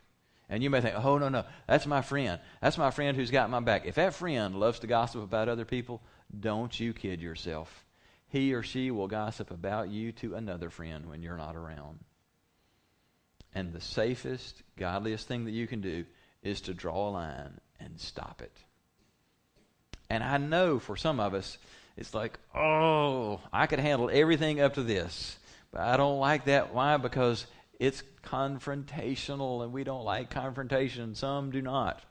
[0.49, 2.41] And you may think, oh, no, no, that's my friend.
[2.63, 3.85] That's my friend who's got my back.
[3.85, 6.01] If that friend loves to gossip about other people,
[6.39, 7.85] don't you kid yourself.
[8.29, 11.99] He or she will gossip about you to another friend when you're not around.
[13.55, 16.05] And the safest, godliest thing that you can do
[16.43, 18.57] is to draw a line and stop it.
[20.11, 21.59] And I know for some of us,
[21.97, 25.37] it's like, oh, I could handle everything up to this.
[25.73, 26.73] But I don't like that.
[26.73, 26.97] Why?
[26.97, 27.47] Because
[27.79, 31.15] it's confrontational and we don't like confrontation.
[31.15, 32.03] Some do not.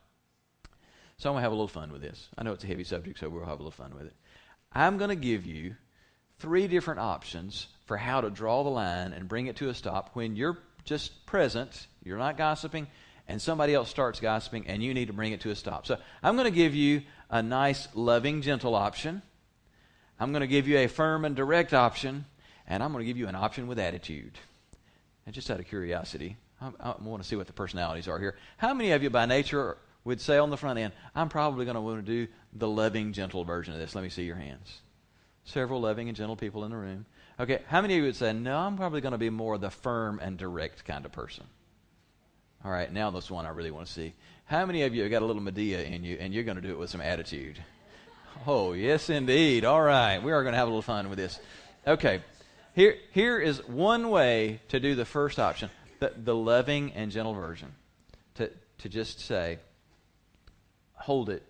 [1.17, 2.29] So I'm going to have a little fun with this.
[2.37, 4.13] I know it's a heavy subject, so we'll have a little fun with it.
[4.71, 5.75] I'm going to give you
[6.39, 10.11] three different options for how to draw the line and bring it to a stop
[10.13, 12.87] when you're just present, you're not gossiping,
[13.27, 15.85] and somebody else starts gossiping, and you need to bring it to a stop.
[15.85, 19.21] So I'm going to give you a nice, loving, gentle option.
[20.19, 22.25] I'm going to give you a firm and direct option,
[22.67, 24.37] and I'm going to give you an option with attitude.
[25.27, 28.37] And just out of curiosity, I, I want to see what the personalities are here.
[28.55, 31.75] How many of you, by nature, would say on the front end, I'm probably going
[31.75, 33.93] to want to do the loving, gentle version of this?
[33.93, 34.79] Let me see your hands.
[35.43, 37.05] Several loving and gentle people in the room.
[37.41, 39.69] Okay, how many of you would say, no, I'm probably going to be more the
[39.69, 41.43] firm and direct kind of person?
[42.63, 44.13] All right, now this one I really want to see.
[44.45, 46.63] How many of you have got a little Madea in you and you're going to
[46.63, 47.61] do it with some attitude?
[48.47, 49.65] Oh, yes, indeed.
[49.65, 51.37] All right, we are going to have a little fun with this.
[51.85, 52.21] Okay,
[52.77, 55.69] here, here is one way to do the first option
[55.99, 57.73] the, the loving and gentle version.
[58.35, 59.57] To, to just say,
[60.93, 61.43] hold it.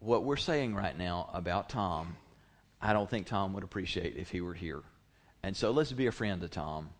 [0.00, 2.16] What we're saying right now about Tom
[2.80, 4.82] I don't think Tom would appreciate if he were here.
[5.42, 6.90] And so let's be a friend to Tom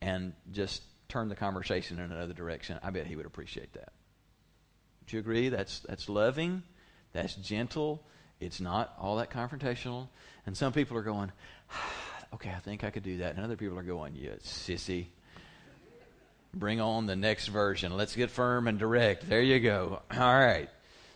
[0.00, 2.78] and just turn the conversation in another direction.
[2.82, 3.92] I bet he would appreciate that.
[5.00, 5.48] Would you agree?
[5.48, 6.62] That's, that's loving,
[7.12, 8.02] that's gentle,
[8.40, 10.08] it's not all that confrontational.
[10.44, 11.32] And some people are going,
[12.36, 13.34] okay, I think I could do that.
[13.34, 15.06] And other people are going, yeah, sissy.
[16.52, 17.96] Bring on the next version.
[17.96, 19.26] Let's get firm and direct.
[19.28, 20.02] There you go.
[20.10, 20.68] All right.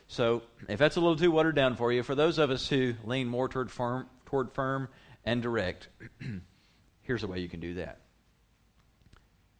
[0.08, 2.94] So if that's a little too watered down for you, for those of us who
[3.04, 4.88] lean more toward firm, toward firm
[5.24, 5.88] and direct,
[7.02, 8.00] here's a way you can do that.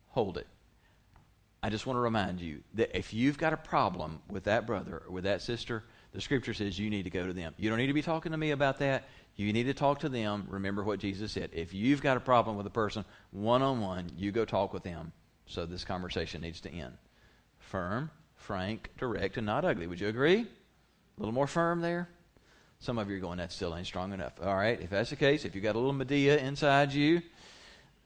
[0.08, 0.46] Hold it.
[1.62, 5.02] I just want to remind you that if you've got a problem with that brother
[5.06, 7.54] or with that sister, the scripture says you need to go to them.
[7.56, 9.08] You don't need to be talking to me about that.
[9.36, 10.46] You need to talk to them.
[10.50, 11.50] Remember what Jesus said.
[11.52, 14.82] If you've got a problem with a person one on one, you go talk with
[14.82, 15.12] them.
[15.46, 16.94] So this conversation needs to end.
[17.58, 19.86] Firm, frank, direct, and not ugly.
[19.86, 20.40] Would you agree?
[20.40, 22.08] A little more firm there?
[22.80, 24.32] Some of you are going, that still ain't strong enough.
[24.42, 27.20] All right, if that's the case, if you've got a little Madea inside you,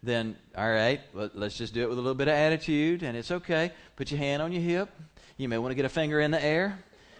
[0.02, 3.30] then all right, let's just do it with a little bit of attitude, and it's
[3.30, 3.72] okay.
[3.96, 4.90] Put your hand on your hip.
[5.36, 6.78] You may want to get a finger in the air.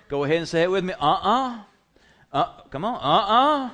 [0.09, 0.93] Go ahead and say it with me.
[0.93, 1.61] Uh-uh.
[2.33, 2.95] Uh, come on.
[2.95, 3.71] Uh-uh.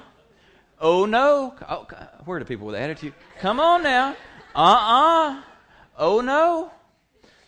[0.80, 1.54] Oh, no.
[1.68, 1.86] Oh,
[2.24, 3.14] where are the people with attitude?
[3.40, 4.16] Come on now.
[4.54, 5.42] Uh-uh.
[5.98, 6.70] Oh, no.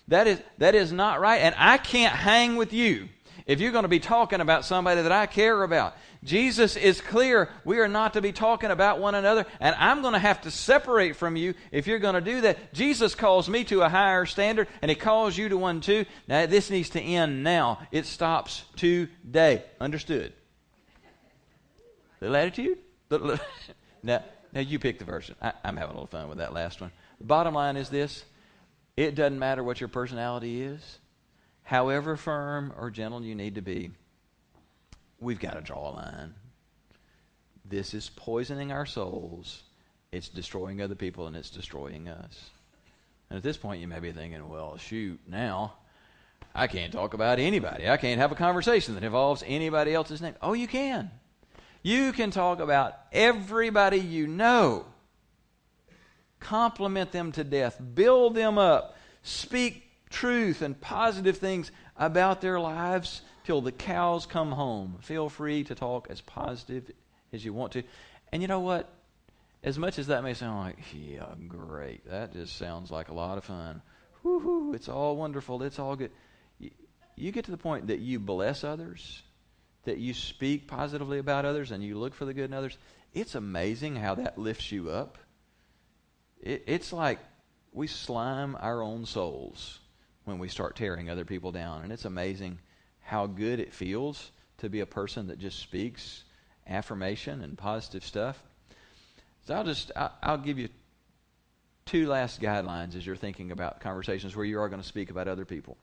[0.08, 1.40] That is, that is not right.
[1.40, 3.08] And I can't hang with you
[3.46, 5.94] if you're going to be talking about somebody that I care about.
[6.24, 7.48] Jesus is clear.
[7.64, 10.50] We are not to be talking about one another, and I'm going to have to
[10.50, 12.72] separate from you if you're going to do that.
[12.72, 16.04] Jesus calls me to a higher standard, and He calls you to one too.
[16.28, 17.80] Now, this needs to end now.
[17.90, 19.64] It stops today.
[19.80, 20.32] Understood?
[22.20, 22.78] The latitude?
[24.02, 24.22] now,
[24.52, 25.34] now, you pick the version.
[25.42, 26.92] I, I'm having a little fun with that last one.
[27.18, 28.24] The bottom line is this
[28.96, 30.98] it doesn't matter what your personality is,
[31.62, 33.90] however firm or gentle you need to be
[35.22, 36.34] we've got to draw a line.
[37.64, 39.62] This is poisoning our souls.
[40.10, 42.50] It's destroying other people and it's destroying us.
[43.30, 45.74] And at this point, you may be thinking, well, shoot, now
[46.54, 47.88] I can't talk about anybody.
[47.88, 50.34] I can't have a conversation that involves anybody else's name.
[50.42, 51.10] Oh, you can.
[51.82, 54.84] You can talk about everybody you know.
[56.40, 57.80] Compliment them to death.
[57.94, 58.96] Build them up.
[59.22, 59.81] Speak
[60.12, 64.98] truth and positive things about their lives till the cows come home.
[65.00, 66.90] Feel free to talk as positive
[67.32, 67.82] as you want to.
[68.30, 68.88] And you know what?
[69.64, 73.38] As much as that may sound like, yeah, great, that just sounds like a lot
[73.38, 73.80] of fun.
[74.24, 76.10] Woohoo, it's all wonderful, it's all good.
[76.58, 76.70] You,
[77.16, 79.22] you get to the point that you bless others,
[79.84, 82.76] that you speak positively about others, and you look for the good in others.
[83.14, 85.18] It's amazing how that lifts you up.
[86.40, 87.20] It, it's like
[87.72, 89.78] we slime our own souls
[90.24, 91.82] when we start tearing other people down.
[91.82, 92.58] And it's amazing
[93.00, 96.24] how good it feels to be a person that just speaks
[96.66, 98.40] affirmation and positive stuff.
[99.46, 100.68] So I'll just I'll give you
[101.84, 105.26] two last guidelines as you're thinking about conversations where you are going to speak about
[105.26, 105.76] other people.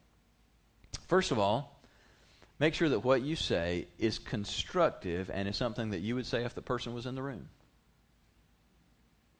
[1.07, 1.81] First of all,
[2.57, 6.45] make sure that what you say is constructive and is something that you would say
[6.45, 7.49] if the person was in the room.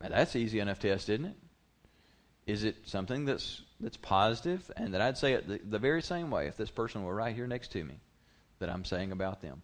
[0.01, 1.35] Now that's easy enough test, isn't it?
[2.49, 6.31] Is it something that's that's positive and that I'd say it the, the very same
[6.31, 7.99] way if this person were right here next to me
[8.57, 9.61] that I'm saying about them.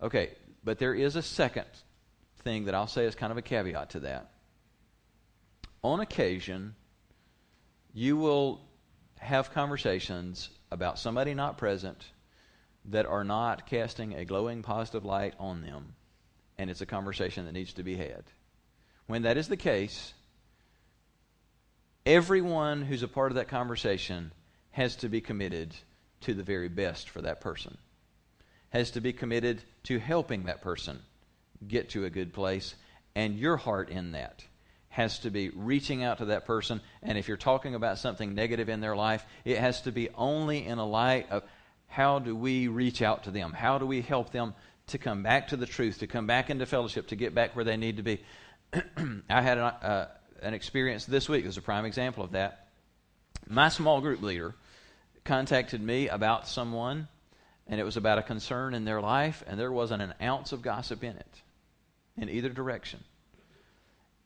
[0.00, 0.30] Okay,
[0.64, 1.66] but there is a second
[2.38, 4.30] thing that I'll say is kind of a caveat to that.
[5.82, 6.74] On occasion,
[7.92, 8.62] you will
[9.18, 12.06] have conversations about somebody not present
[12.86, 15.94] that are not casting a glowing positive light on them,
[16.56, 18.24] and it's a conversation that needs to be had.
[19.08, 20.14] When that is the case,
[22.08, 24.32] everyone who's a part of that conversation
[24.70, 25.74] has to be committed
[26.22, 27.76] to the very best for that person,
[28.70, 30.98] has to be committed to helping that person
[31.66, 32.74] get to a good place,
[33.14, 34.42] and your heart in that
[34.88, 36.80] has to be reaching out to that person.
[37.02, 40.64] And if you're talking about something negative in their life, it has to be only
[40.64, 41.42] in a light of
[41.88, 43.52] how do we reach out to them?
[43.52, 44.54] How do we help them
[44.88, 47.66] to come back to the truth, to come back into fellowship, to get back where
[47.66, 48.22] they need to be?
[49.28, 50.08] I had a, uh,
[50.42, 52.68] an experience this week was a prime example of that.
[53.46, 54.54] My small group leader
[55.24, 57.08] contacted me about someone,
[57.66, 60.62] and it was about a concern in their life, and there wasn't an ounce of
[60.62, 61.42] gossip in it,
[62.16, 63.00] in either direction.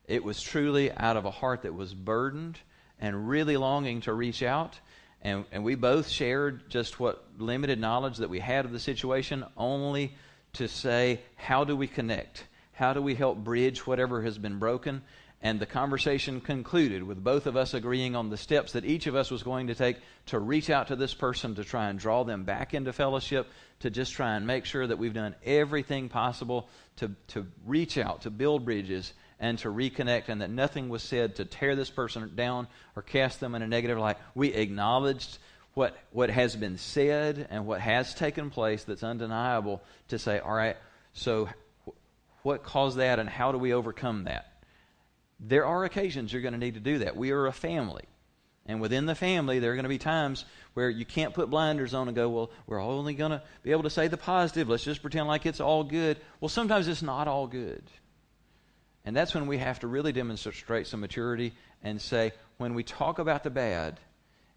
[0.06, 2.58] It was truly out of a heart that was burdened
[3.00, 4.78] and really longing to reach out.
[5.22, 9.44] And, and we both shared just what limited knowledge that we had of the situation,
[9.56, 10.14] only
[10.54, 12.44] to say, how do we connect?
[12.72, 15.02] How do we help bridge whatever has been broken?
[15.44, 19.16] And the conversation concluded with both of us agreeing on the steps that each of
[19.16, 22.22] us was going to take to reach out to this person to try and draw
[22.22, 23.48] them back into fellowship,
[23.80, 28.22] to just try and make sure that we've done everything possible to, to reach out,
[28.22, 32.30] to build bridges, and to reconnect, and that nothing was said to tear this person
[32.36, 34.18] down or cast them in a negative light.
[34.36, 35.38] We acknowledged
[35.74, 40.54] what, what has been said and what has taken place that's undeniable to say, all
[40.54, 40.76] right,
[41.14, 41.48] so
[42.44, 44.51] what caused that, and how do we overcome that?
[45.42, 47.16] There are occasions you're going to need to do that.
[47.16, 48.04] We are a family.
[48.64, 51.94] And within the family, there are going to be times where you can't put blinders
[51.94, 54.68] on and go, well, we're only going to be able to say the positive.
[54.68, 56.18] Let's just pretend like it's all good.
[56.40, 57.82] Well, sometimes it's not all good.
[59.04, 63.18] And that's when we have to really demonstrate some maturity and say, when we talk
[63.18, 63.98] about the bad,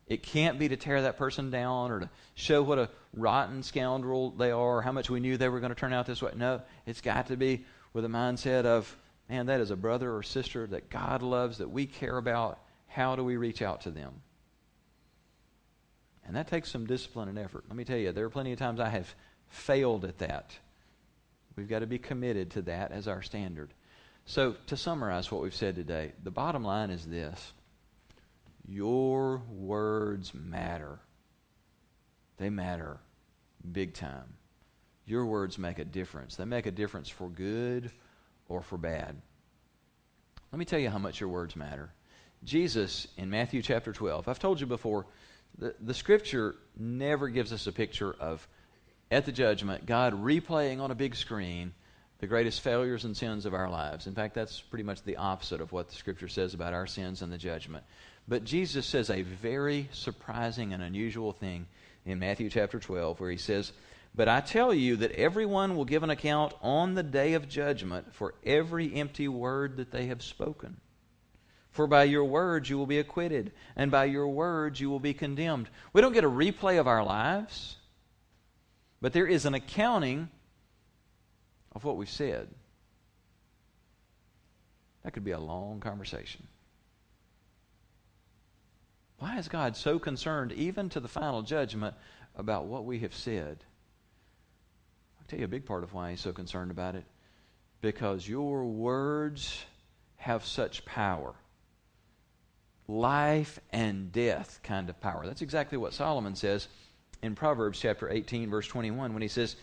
[0.05, 4.29] it can't be to tear that person down or to show what a rotten scoundrel
[4.29, 6.31] they are or how much we knew they were going to turn out this way.
[6.35, 8.95] No, it's got to be with a mindset of,
[9.29, 12.59] man, that is a brother or sister that God loves, that we care about.
[12.87, 14.13] How do we reach out to them?
[16.25, 17.65] And that takes some discipline and effort.
[17.67, 19.13] Let me tell you, there are plenty of times I have
[19.47, 20.57] failed at that.
[21.55, 23.73] We've got to be committed to that as our standard.
[24.25, 27.53] So, to summarize what we've said today, the bottom line is this
[28.67, 30.99] Your words matter.
[32.37, 32.97] They matter
[33.71, 34.33] big time.
[35.05, 36.35] Your words make a difference.
[36.35, 37.91] They make a difference for good
[38.47, 39.15] or for bad.
[40.51, 41.89] Let me tell you how much your words matter.
[42.43, 45.05] Jesus, in Matthew chapter 12, I've told you before,
[45.57, 48.47] the, the scripture never gives us a picture of,
[49.09, 51.73] at the judgment, God replaying on a big screen
[52.19, 54.07] the greatest failures and sins of our lives.
[54.07, 57.21] In fact, that's pretty much the opposite of what the scripture says about our sins
[57.21, 57.83] and the judgment.
[58.27, 61.67] But Jesus says a very surprising and unusual thing
[62.05, 63.73] in Matthew chapter 12, where he says,
[64.15, 68.13] But I tell you that everyone will give an account on the day of judgment
[68.13, 70.77] for every empty word that they have spoken.
[71.71, 75.13] For by your words you will be acquitted, and by your words you will be
[75.13, 75.69] condemned.
[75.91, 77.75] We don't get a replay of our lives,
[79.01, 80.29] but there is an accounting
[81.73, 82.47] of what we've said.
[85.03, 86.47] That could be a long conversation.
[89.19, 91.95] Why is God so concerned, even to the final judgment,
[92.37, 93.65] about what we have said?
[95.25, 97.03] I'll tell you a big part of why He's so concerned about it.
[97.81, 99.65] Because your words
[100.17, 101.33] have such power
[102.87, 105.25] life and death kind of power.
[105.25, 106.67] That's exactly what Solomon says
[107.23, 109.55] in Proverbs chapter 18, verse 21, when he says,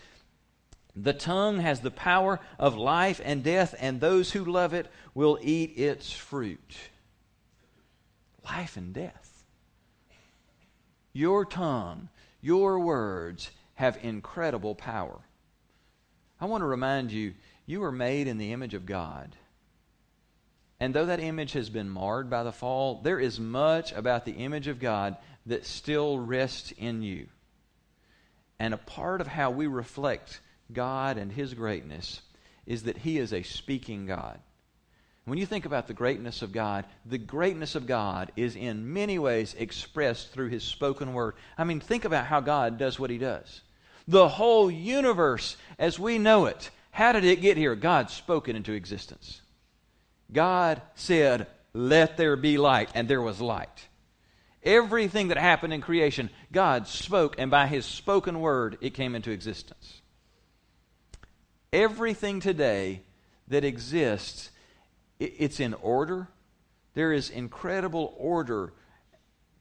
[0.95, 5.39] The tongue has the power of life and death, and those who love it will
[5.41, 6.75] eat its fruit.
[8.43, 9.45] Life and death.
[11.13, 12.09] Your tongue,
[12.41, 15.21] your words have incredible power.
[16.43, 17.35] I want to remind you,
[17.65, 19.33] you are made in the image of God.
[20.77, 24.33] And though that image has been marred by the fall, there is much about the
[24.33, 25.15] image of God
[25.45, 27.27] that still rests in you.
[28.59, 30.41] And a part of how we reflect
[30.73, 32.21] God and His greatness
[32.65, 34.37] is that He is a speaking God.
[35.23, 39.17] When you think about the greatness of God, the greatness of God is in many
[39.17, 41.35] ways expressed through His spoken word.
[41.57, 43.61] I mean, think about how God does what He does.
[44.07, 47.75] The whole universe as we know it, how did it get here?
[47.75, 49.41] God spoke it into existence.
[50.31, 53.87] God said, Let there be light, and there was light.
[54.63, 59.31] Everything that happened in creation, God spoke, and by His spoken word, it came into
[59.31, 60.01] existence.
[61.71, 63.01] Everything today
[63.47, 64.51] that exists,
[65.19, 66.27] it's in order.
[66.93, 68.73] There is incredible order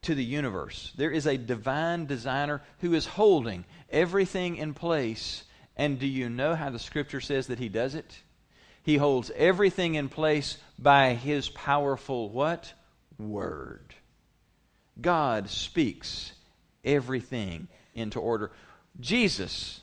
[0.03, 0.93] to the universe.
[0.97, 5.45] There is a divine designer who is holding everything in place.
[5.77, 8.21] And do you know how the scripture says that he does it?
[8.83, 12.73] He holds everything in place by his powerful what?
[13.17, 13.95] Word.
[15.01, 16.33] God speaks
[16.85, 18.51] everything into order.
[18.99, 19.81] Jesus,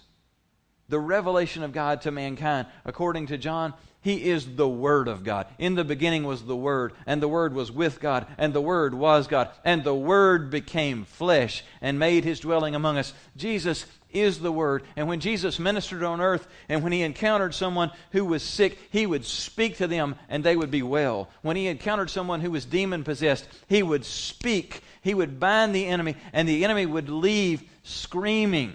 [0.89, 3.73] the revelation of God to mankind, according to John,
[4.09, 5.45] he is the Word of God.
[5.59, 8.95] In the beginning was the Word, and the Word was with God, and the Word
[8.95, 13.13] was God, and the Word became flesh and made his dwelling among us.
[13.37, 14.83] Jesus is the Word.
[14.95, 19.05] And when Jesus ministered on earth and when he encountered someone who was sick, he
[19.05, 21.29] would speak to them and they would be well.
[21.43, 24.81] When he encountered someone who was demon possessed, he would speak.
[25.03, 28.73] He would bind the enemy and the enemy would leave screaming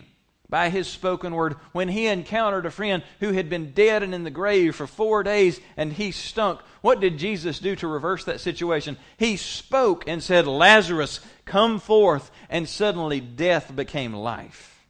[0.55, 1.57] by his spoken word.
[1.73, 5.25] When he encountered a friend who had been dead and in the grave for four
[5.25, 8.97] days and he stunk, what did Jesus do to reverse that situation?
[9.17, 12.31] He spoke and said, Lazarus, come forth.
[12.49, 14.87] And suddenly death became life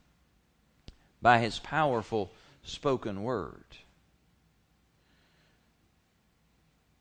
[1.19, 3.65] by his powerful spoken word.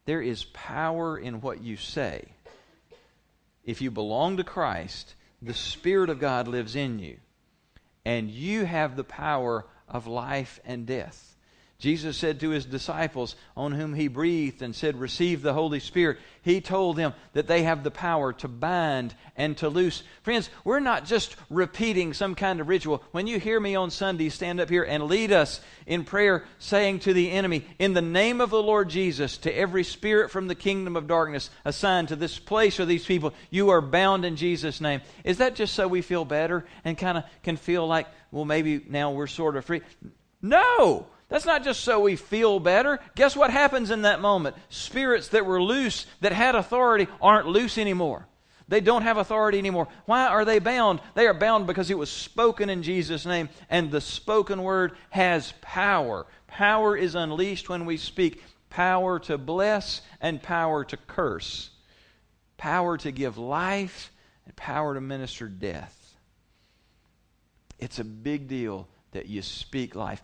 [0.06, 2.28] There is power in what you say.
[3.62, 7.18] If you belong to Christ, the Spirit of God lives in you,
[8.04, 11.33] and you have the power of life and death.
[11.84, 16.16] Jesus said to his disciples, on whom he breathed and said, Receive the Holy Spirit,
[16.40, 20.02] he told them that they have the power to bind and to loose.
[20.22, 23.04] Friends, we're not just repeating some kind of ritual.
[23.12, 27.00] When you hear me on Sunday stand up here and lead us in prayer, saying
[27.00, 30.54] to the enemy, In the name of the Lord Jesus, to every spirit from the
[30.54, 34.80] kingdom of darkness assigned to this place or these people, you are bound in Jesus'
[34.80, 35.02] name.
[35.22, 38.82] Is that just so we feel better and kind of can feel like, well, maybe
[38.88, 39.82] now we're sort of free?
[40.40, 41.08] No!
[41.34, 43.00] That's not just so we feel better.
[43.16, 44.54] Guess what happens in that moment?
[44.68, 48.28] Spirits that were loose, that had authority, aren't loose anymore.
[48.68, 49.88] They don't have authority anymore.
[50.06, 51.00] Why are they bound?
[51.16, 55.52] They are bound because it was spoken in Jesus' name, and the spoken word has
[55.60, 56.24] power.
[56.46, 61.70] Power is unleashed when we speak power to bless and power to curse,
[62.58, 64.12] power to give life
[64.46, 66.14] and power to minister death.
[67.80, 70.22] It's a big deal that you speak life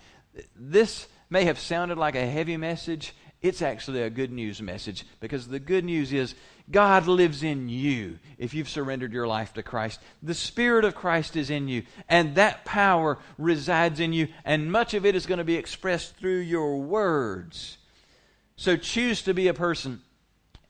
[0.57, 3.15] this may have sounded like a heavy message.
[3.43, 6.35] It's actually a good news message because the good news is
[6.71, 10.01] God lives in you if you've surrendered your life to Christ.
[10.23, 14.93] The Spirit of Christ is in you, and that power resides in you, and much
[14.95, 17.79] of it is going to be expressed through your words.
[18.57, 20.03] So choose to be a person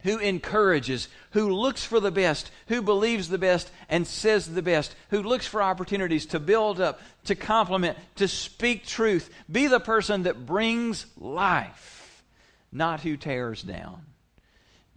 [0.03, 4.95] who encourages, who looks for the best, who believes the best and says the best,
[5.09, 9.29] who looks for opportunities to build up, to compliment, to speak truth.
[9.51, 12.23] Be the person that brings life,
[12.71, 14.05] not who tears down.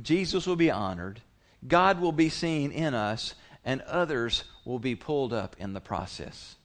[0.01, 1.21] Jesus will be honored,
[1.67, 3.35] God will be seen in us,
[3.65, 6.57] and others will be pulled up in the process.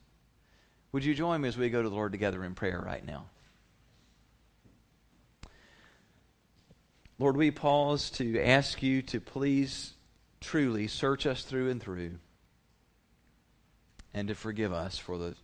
[0.92, 3.26] Would you join me as we go to the Lord together in prayer right now?
[7.20, 9.94] Lord, we pause to ask you to please
[10.40, 12.14] truly search us through and through
[14.14, 15.36] and to forgive us for the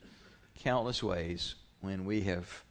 [0.63, 2.63] countless ways when we have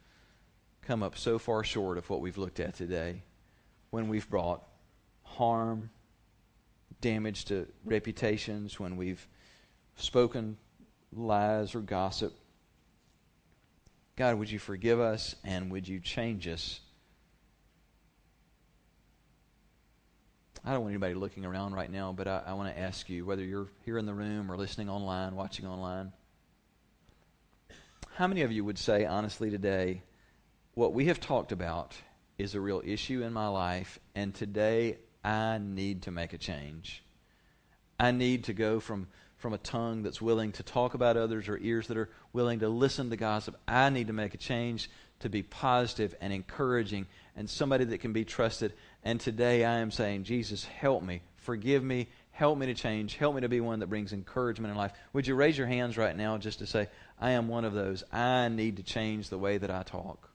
[0.81, 3.21] come up so far short of what we've looked at today,
[3.91, 4.63] when we've brought
[5.21, 5.91] harm,
[6.99, 9.27] damage to reputations, when we've
[9.97, 10.57] spoken
[11.13, 12.33] lies or gossip.
[14.15, 16.79] God, would you forgive us and would you change us
[20.67, 23.23] I don't want anybody looking around right now, but I, I want to ask you
[23.23, 26.11] whether you're here in the room or listening online, watching online.
[28.15, 30.01] How many of you would say, honestly, today,
[30.73, 31.93] what we have talked about
[32.39, 37.03] is a real issue in my life, and today I need to make a change?
[37.99, 39.07] I need to go from,
[39.37, 42.69] from a tongue that's willing to talk about others or ears that are willing to
[42.69, 43.55] listen to gossip.
[43.67, 44.89] I need to make a change
[45.19, 47.05] to be positive and encouraging
[47.35, 48.73] and somebody that can be trusted.
[49.05, 53.35] And today I am saying, Jesus, help me, forgive me, help me to change, help
[53.35, 54.93] me to be one that brings encouragement in life.
[55.13, 56.87] Would you raise your hands right now just to say,
[57.21, 58.03] I am one of those.
[58.11, 60.27] I need to change the way that I talk.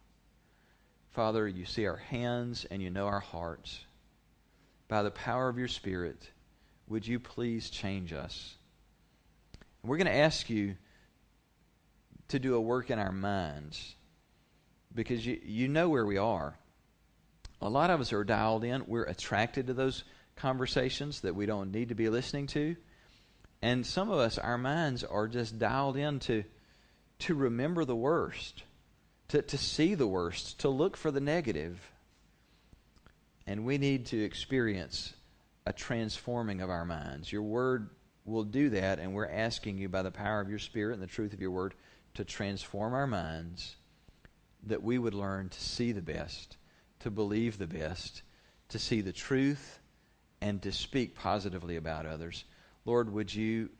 [1.11, 3.81] Father, you see our hands and you know our hearts.
[4.87, 6.31] By the power of your Spirit,
[6.87, 8.55] would you please change us?
[9.83, 10.77] We're going to ask you
[12.29, 13.97] to do a work in our minds
[14.95, 16.57] because you, you know where we are
[17.63, 18.85] a lot of us are dialed in.
[18.87, 20.05] We're attracted to those
[20.37, 22.77] conversations that we don't need to be listening to.
[23.63, 26.45] And some of us, our minds are just dialed in to,
[27.21, 28.63] to remember the worst,
[29.29, 31.79] to, to see the worst, to look for the negative.
[33.47, 35.13] And we need to experience
[35.67, 37.31] a transforming of our minds.
[37.31, 37.91] Your word
[38.25, 41.07] will do that, and we're asking you by the power of your Spirit and the
[41.07, 41.75] truth of your word
[42.15, 43.77] to transform our minds
[44.67, 46.57] that we would learn to see the best
[47.01, 48.23] to believe the best,
[48.69, 49.79] to see the truth,
[50.41, 52.45] and to speak positively about others.
[52.85, 53.71] Lord, would you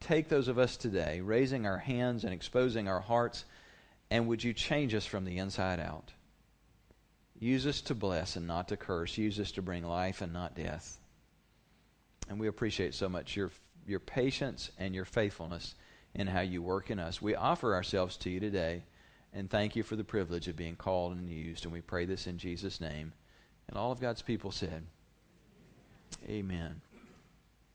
[0.00, 3.44] take those of us today, raising our hands and exposing our hearts,
[4.10, 6.12] and would you change us from the inside out?
[7.40, 9.16] Use us to bless and not to curse.
[9.16, 10.98] Use us to bring life and not death.
[12.28, 13.50] And we appreciate so much your,
[13.86, 15.74] your patience and your faithfulness
[16.14, 17.22] in how you work in us.
[17.22, 18.82] We offer ourselves to you today.
[19.34, 21.64] And thank you for the privilege of being called and used.
[21.64, 23.12] And we pray this in Jesus' name.
[23.68, 24.84] And all of God's people said,
[26.28, 26.80] Amen.